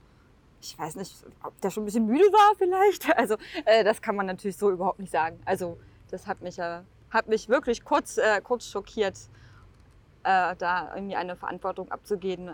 [0.62, 3.08] ich weiß nicht, ob der schon ein bisschen müde war vielleicht.
[3.18, 5.40] Also äh, das kann man natürlich so überhaupt nicht sagen.
[5.46, 5.78] Also
[6.10, 9.18] das hat mich, äh, hat mich wirklich kurz, äh, kurz schockiert,
[10.24, 12.52] äh, da irgendwie eine Verantwortung abzugeben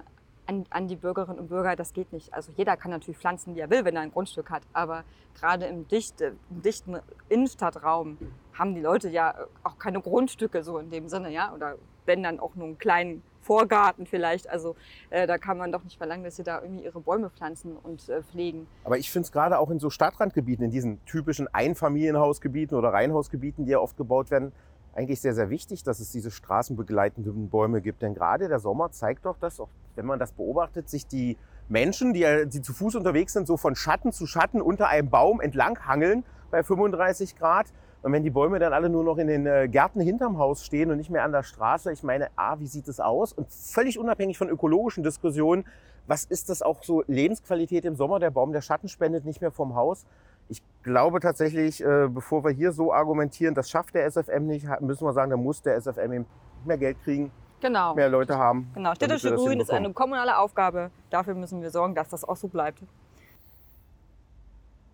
[0.47, 1.75] an, an, die Bürgerinnen und Bürger.
[1.75, 2.33] Das geht nicht.
[2.33, 4.63] Also jeder kann natürlich pflanzen, wie er will, wenn er ein Grundstück hat.
[4.73, 5.03] Aber
[5.39, 8.17] gerade im, dichte, im dichten Innenstadtraum
[8.53, 11.53] haben die Leute ja auch keine Grundstücke so in dem Sinne, ja.
[11.53, 14.49] Oder wenn dann auch nur einen kleinen Vorgarten vielleicht.
[14.49, 14.75] Also
[15.11, 18.09] äh, da kann man doch nicht verlangen, dass sie da irgendwie ihre Bäume pflanzen und
[18.09, 18.67] äh, pflegen.
[18.83, 23.65] Aber ich finde es gerade auch in so Stadtrandgebieten, in diesen typischen Einfamilienhausgebieten oder Reihenhausgebieten,
[23.65, 24.51] die ja oft gebaut werden,
[24.95, 28.01] eigentlich sehr, sehr wichtig, dass es diese straßenbegleitenden Bäume gibt.
[28.01, 32.13] Denn gerade der Sommer zeigt doch, dass, auch wenn man das beobachtet, sich die Menschen,
[32.13, 35.85] die, die zu Fuß unterwegs sind, so von Schatten zu Schatten unter einem Baum entlang
[35.85, 37.67] hangeln bei 35 Grad.
[38.05, 40.91] Und wenn die Bäume dann alle nur noch in den äh, Gärten hinterm Haus stehen
[40.91, 43.33] und nicht mehr an der Straße, ich meine, A, wie sieht es aus?
[43.33, 45.65] Und völlig unabhängig von ökologischen Diskussionen,
[46.05, 48.19] was ist das auch so Lebensqualität im Sommer?
[48.19, 50.05] Der Baum, der Schatten spendet nicht mehr vom Haus.
[50.49, 55.03] Ich glaube tatsächlich, äh, bevor wir hier so argumentieren, das schafft der SFM nicht, müssen
[55.03, 56.25] wir sagen, da muss der SFM eben
[56.63, 57.31] mehr Geld kriegen.
[57.59, 57.95] Genau.
[57.95, 58.69] Mehr Leute haben.
[58.75, 60.91] Genau, städtische Grün ist eine kommunale Aufgabe.
[61.09, 62.83] Dafür müssen wir sorgen, dass das auch so bleibt.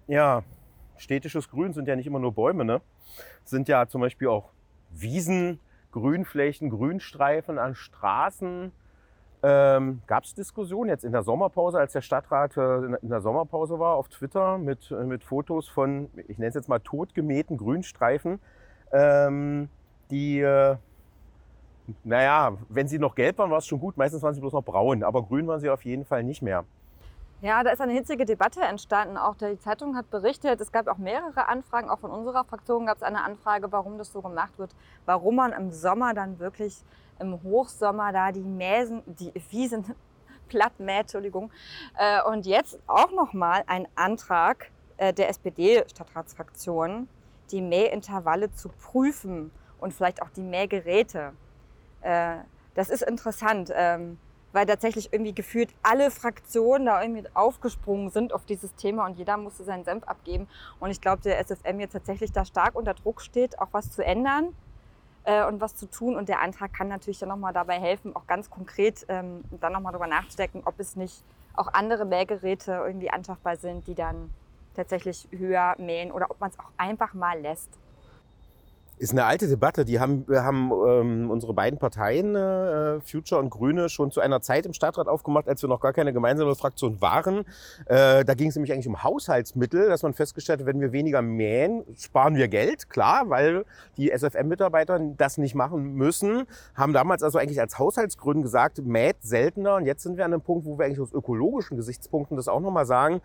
[0.08, 0.44] Ja,
[0.98, 2.82] städtisches Grün sind ja nicht immer nur Bäume, ne?
[3.44, 4.50] Sind ja zum Beispiel auch
[4.92, 5.60] Wiesen,
[5.92, 8.72] Grünflächen, Grünstreifen an Straßen.
[9.44, 13.80] Ähm, Gab es Diskussionen jetzt in der Sommerpause, als der Stadtrat äh, in der Sommerpause
[13.80, 18.40] war, auf Twitter mit, äh, mit Fotos von, ich nenne es jetzt mal totgemähten Grünstreifen,
[18.92, 19.70] ähm,
[20.12, 20.76] die, äh,
[22.04, 23.98] naja, wenn sie noch gelb waren, war es schon gut.
[23.98, 26.66] Meistens waren sie bloß noch braun, aber grün waren sie auf jeden Fall nicht mehr.
[27.44, 29.18] Ja, da ist eine hitzige Debatte entstanden.
[29.18, 32.98] Auch die Zeitung hat berichtet, es gab auch mehrere Anfragen, auch von unserer Fraktion gab
[32.98, 34.76] es eine Anfrage, warum das so gemacht wird,
[35.08, 36.84] warum man im Sommer dann wirklich
[37.20, 39.96] im Hochsommer da die Mäsen, die Wiesen
[40.50, 41.52] platt mäht, Entschuldigung.
[41.98, 47.10] Äh, und jetzt auch nochmal ein Antrag äh, der SPD-Stadtratsfraktion,
[47.50, 49.50] die Mähintervalle zu prüfen
[49.80, 51.34] und vielleicht auch die Mähgeräte.
[52.02, 52.36] Äh,
[52.76, 53.74] das ist interessant.
[54.54, 59.38] Weil tatsächlich irgendwie gefühlt alle Fraktionen da irgendwie aufgesprungen sind auf dieses Thema und jeder
[59.38, 60.48] musste seinen Senf abgeben.
[60.80, 64.04] Und ich glaube, der SFM jetzt tatsächlich da stark unter Druck steht, auch was zu
[64.04, 64.56] ändern
[65.24, 66.16] äh, und was zu tun.
[66.16, 69.94] Und der Antrag kann natürlich dann nochmal dabei helfen, auch ganz konkret ähm, dann nochmal
[69.94, 74.34] darüber nachzudenken, ob es nicht auch andere Mähgeräte irgendwie anschaffbar sind, die dann
[74.76, 77.78] tatsächlich höher mähen oder ob man es auch einfach mal lässt.
[79.02, 79.84] Ist eine alte Debatte.
[79.84, 84.68] Die haben, haben ähm, unsere beiden Parteien, äh, Future und Grüne, schon zu einer Zeit
[84.68, 87.40] im Stadtrat aufgemacht, als wir noch gar keine gemeinsame Fraktion waren.
[87.88, 91.24] Äh, da ging es nämlich eigentlich um Haushaltsmittel, dass man festgestellt hat, wenn wir weniger
[91.24, 93.66] mähen, sparen wir Geld, klar, weil
[93.98, 96.44] die SFM-Mitarbeiter das nicht machen müssen.
[96.76, 99.78] Haben damals also eigentlich als Haushaltsgründen gesagt, mäht seltener.
[99.78, 102.60] Und jetzt sind wir an einem Punkt, wo wir eigentlich aus ökologischen Gesichtspunkten das auch
[102.60, 103.22] nochmal sagen.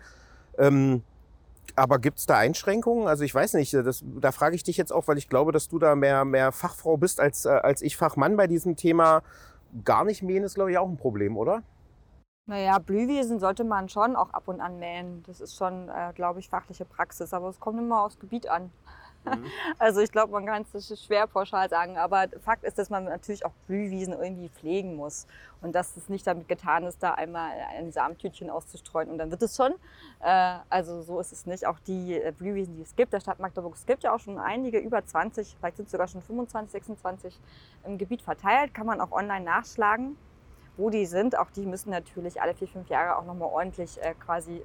[0.56, 1.02] Ähm,
[1.76, 3.08] aber gibt es da Einschränkungen?
[3.08, 5.68] Also ich weiß nicht, das, da frage ich dich jetzt auch, weil ich glaube, dass
[5.68, 9.22] du da mehr, mehr Fachfrau bist als, äh, als ich Fachmann bei diesem Thema.
[9.84, 11.62] Gar nicht mähen ist, glaube ich, auch ein Problem, oder?
[12.48, 15.24] Naja, Blühwiesen sollte man schon auch ab und an mähen.
[15.26, 17.34] Das ist schon, äh, glaube ich, fachliche Praxis.
[17.34, 18.70] Aber es kommt immer aufs Gebiet an.
[19.26, 19.44] Mhm.
[19.78, 23.44] Also ich glaube, man kann es schwer pauschal sagen, aber Fakt ist, dass man natürlich
[23.44, 25.26] auch Blühwiesen irgendwie pflegen muss
[25.60, 29.42] und dass es nicht damit getan ist, da einmal ein Samentütchen auszustreuen und dann wird
[29.42, 29.72] es schon.
[30.20, 31.66] Äh, also so ist es nicht.
[31.66, 34.38] Auch die äh, Blühwiesen, die es gibt, der Stadt Magdeburg, es gibt ja auch schon
[34.38, 37.40] einige, über 20, vielleicht sind es sogar schon 25, 26
[37.84, 40.16] im Gebiet verteilt, kann man auch online nachschlagen
[40.76, 41.38] wo die sind.
[41.38, 44.62] Auch die müssen natürlich alle vier, fünf Jahre auch nochmal ordentlich äh, quasi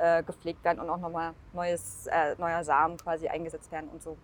[0.00, 4.16] äh, gepflegt werden und auch nochmal neues, äh, neuer Samen quasi eingesetzt werden und so.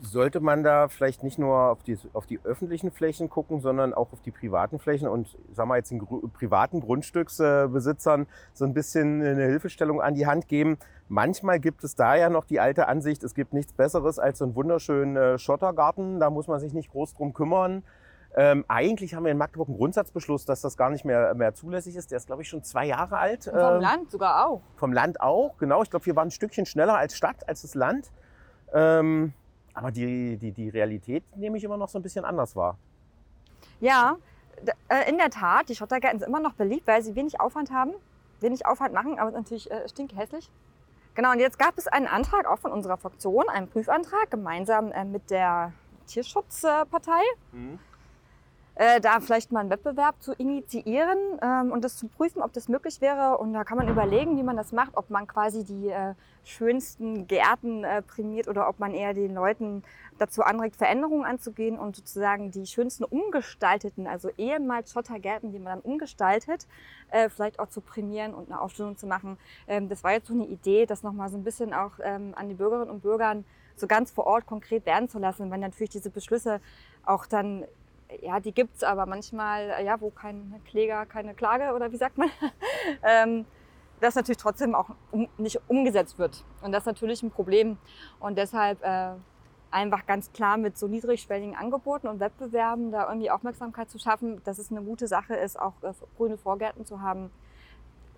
[0.00, 4.12] Sollte man da vielleicht nicht nur auf die, auf die öffentlichen Flächen gucken, sondern auch
[4.12, 9.44] auf die privaten Flächen und sagen wir jetzt den privaten Grundstücksbesitzern so ein bisschen eine
[9.44, 10.78] Hilfestellung an die Hand geben?
[11.08, 14.44] Manchmal gibt es da ja noch die alte Ansicht, es gibt nichts Besseres als so
[14.44, 17.82] einen wunderschönen äh, Schottergarten, da muss man sich nicht groß drum kümmern.
[18.36, 21.96] Ähm, eigentlich haben wir in Magdeburg einen Grundsatzbeschluss, dass das gar nicht mehr, mehr zulässig
[21.96, 22.10] ist.
[22.10, 23.48] Der ist, glaube ich, schon zwei Jahre alt.
[23.48, 24.62] Und vom ähm, Land sogar auch.
[24.76, 25.82] Vom Land auch, genau.
[25.82, 28.10] Ich glaube, wir waren ein Stückchen schneller als Stadt, als das Land.
[28.72, 29.32] Ähm,
[29.72, 32.76] aber die, die, die Realität nehme ich immer noch so ein bisschen anders wahr.
[33.80, 34.16] Ja,
[34.88, 37.92] äh, in der Tat, die Schottergärten sind immer noch beliebt, weil sie wenig Aufwand haben,
[38.40, 40.50] wenig Aufwand machen, aber natürlich äh, stinkhässlich.
[41.14, 45.04] Genau, und jetzt gab es einen Antrag auch von unserer Fraktion, einen Prüfantrag, gemeinsam äh,
[45.04, 45.72] mit der
[46.06, 47.22] Tierschutzpartei.
[47.52, 47.78] Mhm
[48.78, 52.68] äh, da vielleicht mal einen Wettbewerb zu initiieren ähm, und das zu prüfen, ob das
[52.68, 53.36] möglich wäre.
[53.38, 56.14] Und da kann man überlegen, wie man das macht, ob man quasi die äh,
[56.44, 59.82] schönsten Gärten äh, prämiert oder ob man eher den Leuten
[60.18, 65.80] dazu anregt, Veränderungen anzugehen und sozusagen die schönsten umgestalteten, also ehemals Schottergärten, die man dann
[65.80, 66.68] umgestaltet,
[67.10, 69.38] äh, vielleicht auch zu prämieren und eine Aufstellung zu machen.
[69.66, 72.48] Ähm, das war jetzt so eine Idee, das nochmal so ein bisschen auch ähm, an
[72.48, 76.10] die Bürgerinnen und Bürgern so ganz vor Ort konkret werden zu lassen, wenn natürlich diese
[76.10, 76.60] Beschlüsse
[77.04, 77.64] auch dann
[78.22, 81.96] ja, die gibt es aber manchmal, äh, ja, wo kein Kläger, keine Klage oder wie
[81.96, 82.30] sagt man,
[83.02, 83.44] ähm,
[84.00, 86.44] das natürlich trotzdem auch um, nicht umgesetzt wird.
[86.62, 87.78] Und das ist natürlich ein Problem.
[88.20, 89.10] Und deshalb äh,
[89.70, 94.58] einfach ganz klar mit so niedrigschwelligen Angeboten und Wettbewerben da irgendwie Aufmerksamkeit zu schaffen, dass
[94.58, 97.30] es eine gute Sache ist, auch äh, grüne Vorgärten zu haben,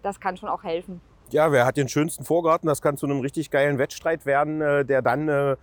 [0.02, 1.00] das kann schon auch helfen.
[1.30, 2.66] Ja, wer hat den schönsten Vorgarten?
[2.66, 5.56] Das kann zu einem richtig geilen Wettstreit werden, äh, der dann äh,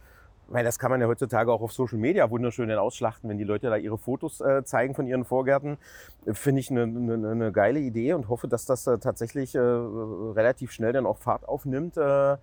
[0.50, 3.70] weil das kann man ja heutzutage auch auf Social Media wunderschön ausschlachten, wenn die Leute
[3.70, 5.78] da ihre Fotos äh, zeigen von ihren Vorgärten.
[6.32, 10.72] Finde ich eine, eine, eine, geile Idee und hoffe, dass das äh, tatsächlich äh, relativ
[10.72, 11.98] schnell dann auch Fahrt aufnimmt.
[11.98, 12.38] Äh,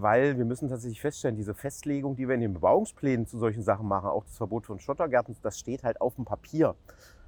[0.00, 3.88] weil wir müssen tatsächlich feststellen, diese Festlegung, die wir in den Bebauungsplänen zu solchen Sachen
[3.88, 6.76] machen, auch das Verbot von Schottergärten, das steht halt auf dem Papier.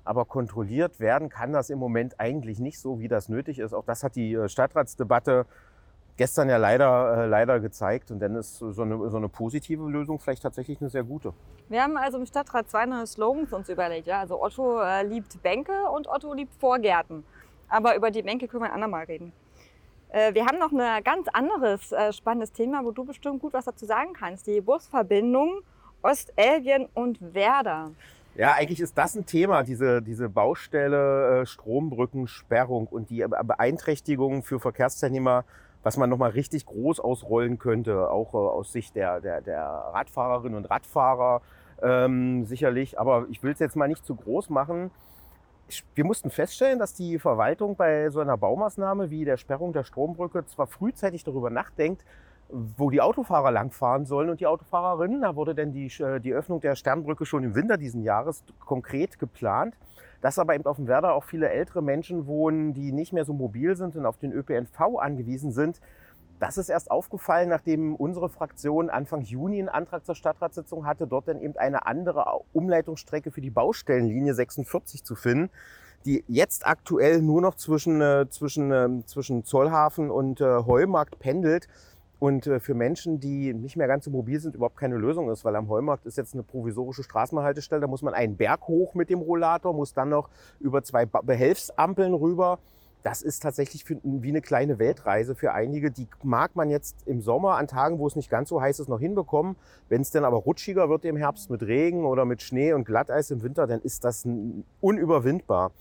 [0.05, 3.75] Aber kontrolliert werden kann das im Moment eigentlich nicht so, wie das nötig ist.
[3.75, 5.47] Auch das hat die äh, Stadtratsdebatte
[6.21, 8.11] gestern ja leider, äh, leider gezeigt.
[8.11, 11.33] Und dann ist so eine, so eine positive Lösung vielleicht tatsächlich eine sehr gute.
[11.71, 14.07] Wir haben also im Stadtrat zwei neue Slogans uns überlegt.
[14.07, 14.21] Ja?
[14.21, 17.25] Also Otto äh, liebt Bänke und Otto liebt Vorgärten.
[17.71, 19.33] Aber über die Bänke können wir ein andermal reden.
[20.11, 23.65] Äh, wir haben noch ein ganz anderes äh, spannendes Thema, wo du bestimmt gut was
[23.65, 24.47] dazu sagen kannst.
[24.47, 25.63] Die Busverbindung
[26.03, 27.93] Ostelbien und Werder.
[28.35, 34.61] Ja, eigentlich ist das ein Thema, diese, diese Baustelle, äh, Strombrückensperrung und die Beeinträchtigungen für
[34.61, 35.45] Verkehrsteilnehmer
[35.83, 40.57] was man nochmal richtig groß ausrollen könnte, auch äh, aus Sicht der, der, der Radfahrerinnen
[40.57, 41.41] und Radfahrer
[41.83, 42.99] ähm, sicherlich.
[42.99, 44.91] Aber ich will es jetzt mal nicht zu groß machen.
[45.95, 50.45] Wir mussten feststellen, dass die Verwaltung bei so einer Baumaßnahme wie der Sperrung der Strombrücke
[50.47, 52.05] zwar frühzeitig darüber nachdenkt,
[52.49, 55.23] wo die Autofahrer langfahren sollen und die Autofahrerinnen.
[55.23, 59.19] Da wurde denn die, äh, die Öffnung der Sternbrücke schon im Winter diesen Jahres konkret
[59.19, 59.77] geplant
[60.21, 63.33] dass aber eben auf dem Werder auch viele ältere Menschen wohnen, die nicht mehr so
[63.33, 65.81] mobil sind und auf den ÖPNV angewiesen sind.
[66.39, 71.29] Das ist erst aufgefallen, nachdem unsere Fraktion Anfang Juni einen Antrag zur Stadtratssitzung hatte, dort
[71.29, 75.51] dann eben eine andere Umleitungsstrecke für die Baustellenlinie 46 zu finden,
[76.07, 81.69] die jetzt aktuell nur noch zwischen, äh, zwischen, äh, zwischen Zollhafen und äh, Heumarkt pendelt
[82.21, 85.45] und äh, für Menschen, die nicht mehr ganz so mobil sind, überhaupt keine Lösung ist,
[85.45, 89.11] weil am Heumarkt ist jetzt eine provisorische Straßenhaltestelle, da muss man einen Berg hoch mit
[89.11, 90.29] dem Rollator, muss dann noch
[90.61, 92.59] über zwei Behelfsampeln rüber.
[93.03, 95.91] Das ist tatsächlich für, wie eine kleine Weltreise für einige.
[95.91, 98.89] Die mag man jetzt im Sommer an Tagen, wo es nicht ganz so heiß ist,
[98.89, 99.57] noch hinbekommen.
[99.89, 103.31] Wenn es dann aber rutschiger wird im Herbst mit Regen oder mit Schnee und Glatteis
[103.31, 104.29] im Winter, dann ist das
[104.83, 105.73] unüberwindbar.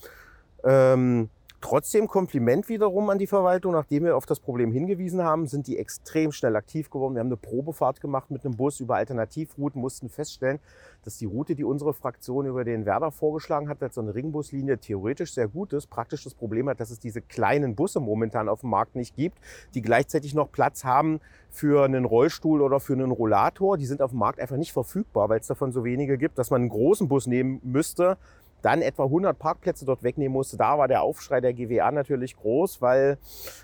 [0.63, 1.29] Ähm,
[1.61, 3.73] Trotzdem Kompliment wiederum an die Verwaltung.
[3.73, 7.15] Nachdem wir auf das Problem hingewiesen haben, sind die extrem schnell aktiv geworden.
[7.15, 10.59] Wir haben eine Probefahrt gemacht mit einem Bus über Alternativrouten, mussten feststellen,
[11.03, 14.77] dass die Route, die unsere Fraktion über den Werder vorgeschlagen hat, als so eine Ringbuslinie
[14.77, 15.87] theoretisch sehr gut ist.
[15.87, 19.37] Praktisch das Problem hat, dass es diese kleinen Busse momentan auf dem Markt nicht gibt,
[19.73, 21.19] die gleichzeitig noch Platz haben
[21.49, 23.77] für einen Rollstuhl oder für einen Rollator.
[23.77, 26.51] Die sind auf dem Markt einfach nicht verfügbar, weil es davon so wenige gibt, dass
[26.51, 28.17] man einen großen Bus nehmen müsste
[28.61, 30.57] dann etwa 100 Parkplätze dort wegnehmen musste.
[30.57, 33.17] Da war der Aufschrei der GWA natürlich groß, weil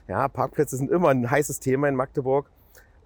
[0.07, 2.49] ja, Parkplätze sind immer ein heißes Thema in Magdeburg.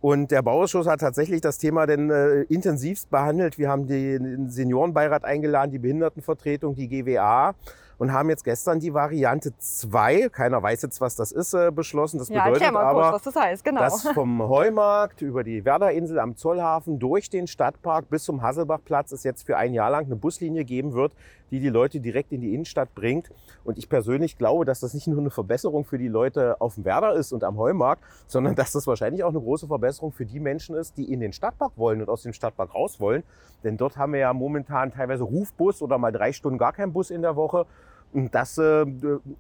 [0.02, 3.58] Und der Bauausschuss hat tatsächlich das Thema denn äh, intensivst behandelt.
[3.58, 7.54] Wir haben den Seniorenbeirat eingeladen, die Behindertenvertretung, die GWA
[8.00, 12.18] und haben jetzt gestern die Variante 2, keiner weiß jetzt, was das ist, äh, beschlossen.
[12.18, 13.82] Das ja, bedeutet mal aber, kurz, was das heißt, genau.
[13.82, 19.24] dass vom Heumarkt über die Werderinsel am Zollhafen durch den Stadtpark bis zum Hasselbachplatz es
[19.24, 21.12] jetzt für ein Jahr lang eine Buslinie geben wird,
[21.52, 23.32] die die Leute direkt in die Innenstadt bringt.
[23.64, 26.86] Und ich persönlich glaube, dass das nicht nur eine Verbesserung für die Leute auf dem
[26.86, 30.40] Werder ist und am Heumarkt, sondern dass das wahrscheinlich auch eine große Verbesserung für die
[30.40, 33.24] Menschen ist, die in den Stadtpark wollen und aus dem Stadtpark raus wollen.
[33.64, 37.12] Denn dort haben wir ja momentan teilweise Rufbus oder mal drei Stunden gar keinen Bus
[37.12, 37.66] in der Woche.
[38.12, 38.86] Und das äh,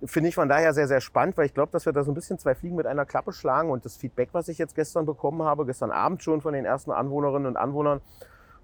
[0.06, 2.16] finde ich von daher sehr, sehr spannend, weil ich glaube, dass wir da so ein
[2.16, 3.72] bisschen zwei Fliegen mit einer Klappe schlagen.
[3.72, 6.92] Und das Feedback, was ich jetzt gestern bekommen habe, gestern Abend schon von den ersten
[6.92, 8.02] Anwohnerinnen und Anwohnern,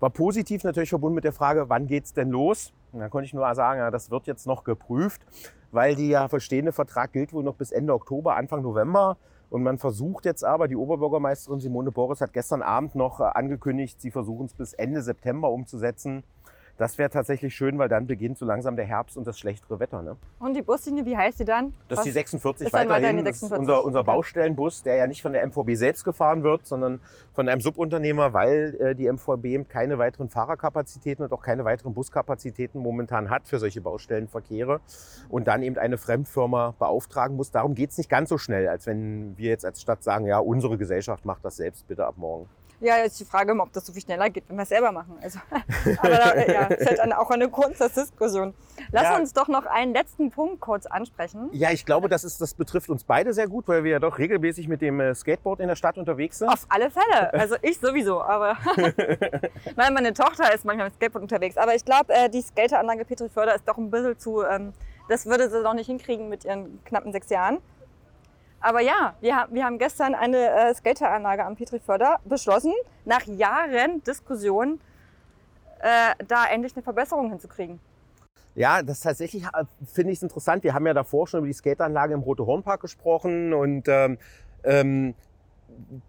[0.06, 2.72] war positiv natürlich verbunden mit der Frage, wann geht's denn los?
[2.92, 5.26] Und da konnte ich nur sagen, ja, das wird jetzt noch geprüft,
[5.72, 9.18] weil der ja verstehende Vertrag gilt wohl noch bis Ende Oktober, Anfang November.
[9.50, 14.00] Und man versucht jetzt aber, die Oberbürgermeisterin Simone Boris hat gestern Abend noch äh, angekündigt,
[14.00, 16.24] sie versuchen es bis Ende September umzusetzen.
[16.78, 20.02] Das wäre tatsächlich schön, weil dann beginnt so langsam der Herbst und das schlechtere Wetter.
[20.02, 20.18] Ne?
[20.40, 21.74] Und die Buslinie, wie heißt die dann?
[21.88, 22.90] Das ist die 46 Ist weiterhin.
[22.90, 23.60] weiterhin die Das ist 46.
[23.60, 24.04] unser, unser.
[24.04, 27.00] Baustellenbus, der ja nicht von der MVB selbst gefahren wird, sondern
[27.34, 31.94] von einem Subunternehmer, weil äh, die MVB eben keine weiteren Fahrerkapazitäten und auch keine weiteren
[31.94, 34.82] Buskapazitäten momentan hat für solche Baustellenverkehre
[35.30, 37.52] und dann eben eine Fremdfirma beauftragen muss.
[37.52, 40.40] Darum geht es nicht ganz so schnell, als wenn wir jetzt als Stadt sagen, ja,
[40.40, 42.50] unsere Gesellschaft macht das selbst bitte ab morgen.
[42.82, 45.18] Ja, jetzt die Frage, ob das so viel schneller geht, wenn wir es selber machen.
[45.22, 45.40] Also,
[46.00, 48.54] aber da, ja, ist halt auch eine Grundsatzdiskussion.
[48.92, 49.16] Lass Ja.
[49.18, 51.50] uns doch noch einen letzten Punkt kurz ansprechen.
[51.54, 54.18] Ja, ich glaube, das, ist, das betrifft uns beide sehr gut, weil wir ja doch
[54.18, 56.50] regelmäßig mit dem äh, Skateboard in der Stadt unterwegs sind.
[56.50, 57.32] Auf alle Fälle.
[57.46, 58.58] Also ich sowieso, aber
[59.76, 61.58] Nein, meine Tochter ist manchmal mit Skateboard unterwegs.
[61.58, 64.44] Aber ich glaube, äh, die Skateranlage Petri Förder ist doch ein bisschen zu.
[64.44, 64.74] Ähm,
[65.10, 67.60] das würde sie noch nicht hinkriegen mit ihren knappen sechs Jahren.
[68.66, 72.74] Aber ja, wir, haben- wir haben gestern eine äh, Skateranlage am Petri Förder beschlossen,
[73.06, 74.80] nach Jahren Diskussion
[75.82, 77.80] äh, da endlich eine Verbesserung hinzukriegen.
[78.56, 80.64] Ja, das tatsächlich äh, finde ich es interessant.
[80.64, 84.18] Wir haben ja davor schon über die Skateanlage im Rote Hornpark gesprochen und ähm,
[84.64, 85.14] ähm,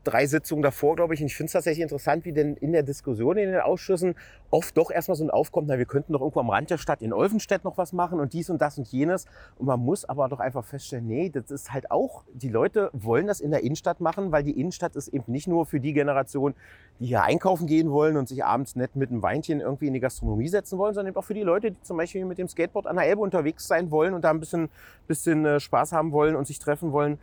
[0.04, 1.20] drei Sitzungen davor, glaube ich.
[1.20, 4.14] Und ich finde es tatsächlich interessant, wie denn in der Diskussion in den Ausschüssen
[4.50, 7.02] oft doch erstmal so ein Aufkommt, na, wir könnten doch irgendwo am Rand der Stadt
[7.02, 9.26] in Olvenstedt noch was machen und dies und das und jenes.
[9.58, 13.26] Und man muss aber doch einfach feststellen, nee, das ist halt auch, die Leute wollen
[13.26, 16.54] das in der Innenstadt machen, weil die Innenstadt ist eben nicht nur für die Generation,
[17.00, 20.00] die hier einkaufen gehen wollen und sich abends nett mit einem Weinchen irgendwie in die
[20.00, 22.86] Gastronomie setzen wollen, sondern eben auch für die Leute, die zum Beispiel mit dem Skateboard
[22.86, 24.68] an der Elbe unterwegs sein wollen und da ein bisschen,
[25.06, 27.18] bisschen äh, Spaß haben wollen und sich treffen wollen.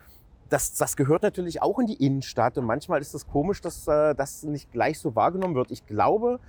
[0.49, 4.13] Das, das gehört natürlich auch in die Innenstadt und manchmal ist es komisch, dass äh,
[4.13, 5.71] das nicht gleich so wahrgenommen wird.
[5.71, 6.39] Ich glaube,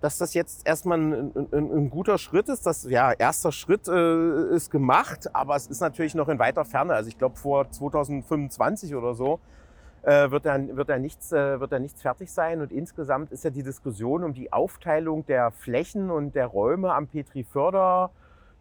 [0.00, 2.66] dass das jetzt erstmal ein, ein, ein guter Schritt ist.
[2.66, 6.94] Das ja, erster Schritt äh, ist gemacht, aber es ist natürlich noch in weiter Ferne.
[6.94, 9.40] Also ich glaube vor 2025 oder so
[10.02, 12.60] äh, wird, da, wird, da nichts, äh, wird da nichts fertig sein.
[12.60, 17.08] Und insgesamt ist ja die Diskussion um die Aufteilung der Flächen und der Räume am
[17.08, 18.10] Petri Förder,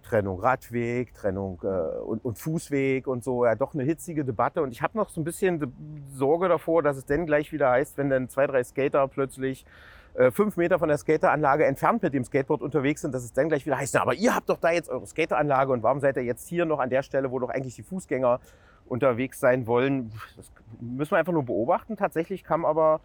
[0.08, 4.62] Trennung Radweg, Trennung äh, und, und Fußweg und so, ja doch eine hitzige Debatte.
[4.62, 5.74] Und ich habe noch so ein bisschen
[6.14, 9.66] Sorge davor, dass es dann gleich wieder heißt, wenn dann zwei, drei Skater plötzlich
[10.14, 13.49] äh, fünf Meter von der Skateranlage entfernt mit dem Skateboard unterwegs sind, dass es dann
[13.49, 16.16] gleich wieder heißt, na, aber ihr habt doch da jetzt eure Skateranlage und warum seid
[16.18, 18.39] ihr jetzt hier noch an der Stelle, wo doch eigentlich die Fußgänger
[18.86, 20.12] unterwegs sein wollen?
[20.38, 21.97] Das müssen wir einfach nur beobachten.
[21.97, 23.01] Tatsächlich kam aber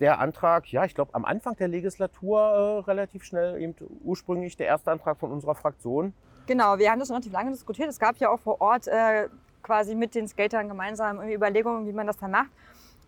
[0.00, 4.66] der Antrag, ja, ich glaube am Anfang der Legislatur äh, relativ schnell, eben ursprünglich der
[4.66, 6.12] erste Antrag von unserer Fraktion.
[6.48, 7.90] Genau, wir haben das schon relativ lange diskutiert.
[7.90, 9.28] Es gab ja auch vor Ort äh,
[9.62, 12.48] quasi mit den Skatern gemeinsam Überlegungen, wie man das dann macht.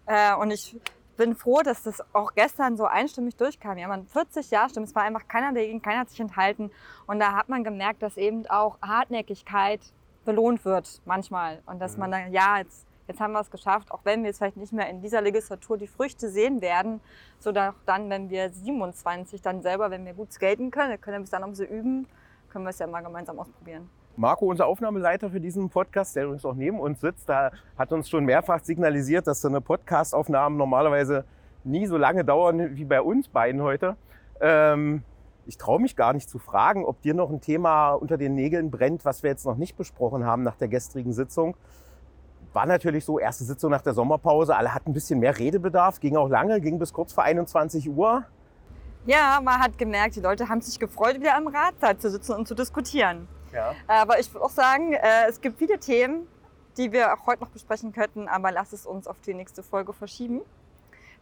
[0.04, 0.76] Äh, und ich
[1.16, 3.78] bin froh, dass das auch gestern so einstimmig durchkam.
[3.78, 6.70] Ja, man 40 Ja-Stimmen, es war einfach keiner dagegen, keiner hat sich enthalten.
[7.06, 9.80] Und da hat man gemerkt, dass eben auch Hartnäckigkeit
[10.26, 11.62] belohnt wird manchmal.
[11.64, 14.36] Und dass man dann, ja, jetzt, jetzt haben wir es geschafft, auch wenn wir jetzt
[14.36, 17.00] vielleicht nicht mehr in dieser Legislatur die Früchte sehen werden,
[17.38, 17.74] so dann,
[18.10, 21.48] wenn wir 27 dann selber, wenn wir gut skaten können, können wir bis dann noch
[21.48, 22.06] bisschen üben,
[22.50, 23.88] können wir es ja mal gemeinsam ausprobieren.
[24.16, 28.08] Marco, unser Aufnahmeleiter für diesen Podcast, der übrigens auch neben uns sitzt, da hat uns
[28.10, 31.24] schon mehrfach signalisiert, dass so eine Podcast-Aufnahmen normalerweise
[31.64, 33.96] nie so lange dauern wie bei uns beiden heute.
[34.40, 35.04] Ähm,
[35.46, 38.70] ich traue mich gar nicht zu fragen, ob dir noch ein Thema unter den Nägeln
[38.70, 41.56] brennt, was wir jetzt noch nicht besprochen haben nach der gestrigen Sitzung.
[42.52, 46.16] War natürlich so, erste Sitzung nach der Sommerpause, alle hatten ein bisschen mehr Redebedarf, ging
[46.16, 48.24] auch lange, ging bis kurz vor 21 Uhr.
[49.06, 52.46] Ja, man hat gemerkt, die Leute haben sich gefreut, wieder am Ratsaal zu sitzen und
[52.46, 53.26] zu diskutieren.
[53.52, 53.74] Ja.
[53.86, 56.26] Aber ich würde auch sagen, äh, es gibt viele Themen,
[56.76, 59.92] die wir auch heute noch besprechen könnten, aber lass es uns auf die nächste Folge
[59.92, 60.42] verschieben,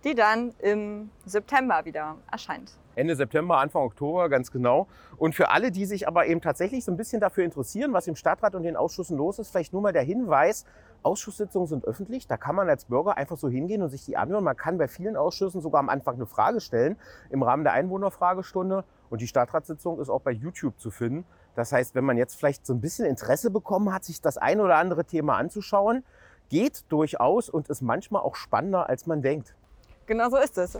[0.04, 2.72] die dann im September wieder erscheint.
[2.96, 4.88] Ende September, Anfang Oktober, ganz genau.
[5.16, 8.16] Und für alle, die sich aber eben tatsächlich so ein bisschen dafür interessieren, was im
[8.16, 10.64] Stadtrat und den Ausschüssen los ist, vielleicht nur mal der Hinweis,
[11.03, 12.26] Ausschusssitzungen sind öffentlich.
[12.26, 14.44] Da kann man als Bürger einfach so hingehen und sich die anhören.
[14.44, 16.96] Man kann bei vielen Ausschüssen sogar am Anfang eine Frage stellen
[17.30, 18.84] im Rahmen der Einwohnerfragestunde.
[19.11, 21.24] Und die Stadtratssitzung ist auch bei YouTube zu finden.
[21.55, 24.61] Das heißt, wenn man jetzt vielleicht so ein bisschen Interesse bekommen hat, sich das ein
[24.61, 26.05] oder andere Thema anzuschauen,
[26.49, 29.55] geht durchaus und ist manchmal auch spannender, als man denkt.
[30.07, 30.78] Genau so ist es.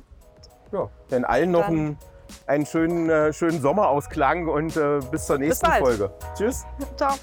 [0.73, 1.99] Ja, denn allen noch einen,
[2.47, 5.83] einen schönen, äh, schönen Sommerausklang und äh, bis zur nächsten bald.
[5.83, 6.11] Folge.
[6.35, 6.65] Tschüss.
[6.97, 7.15] Ciao.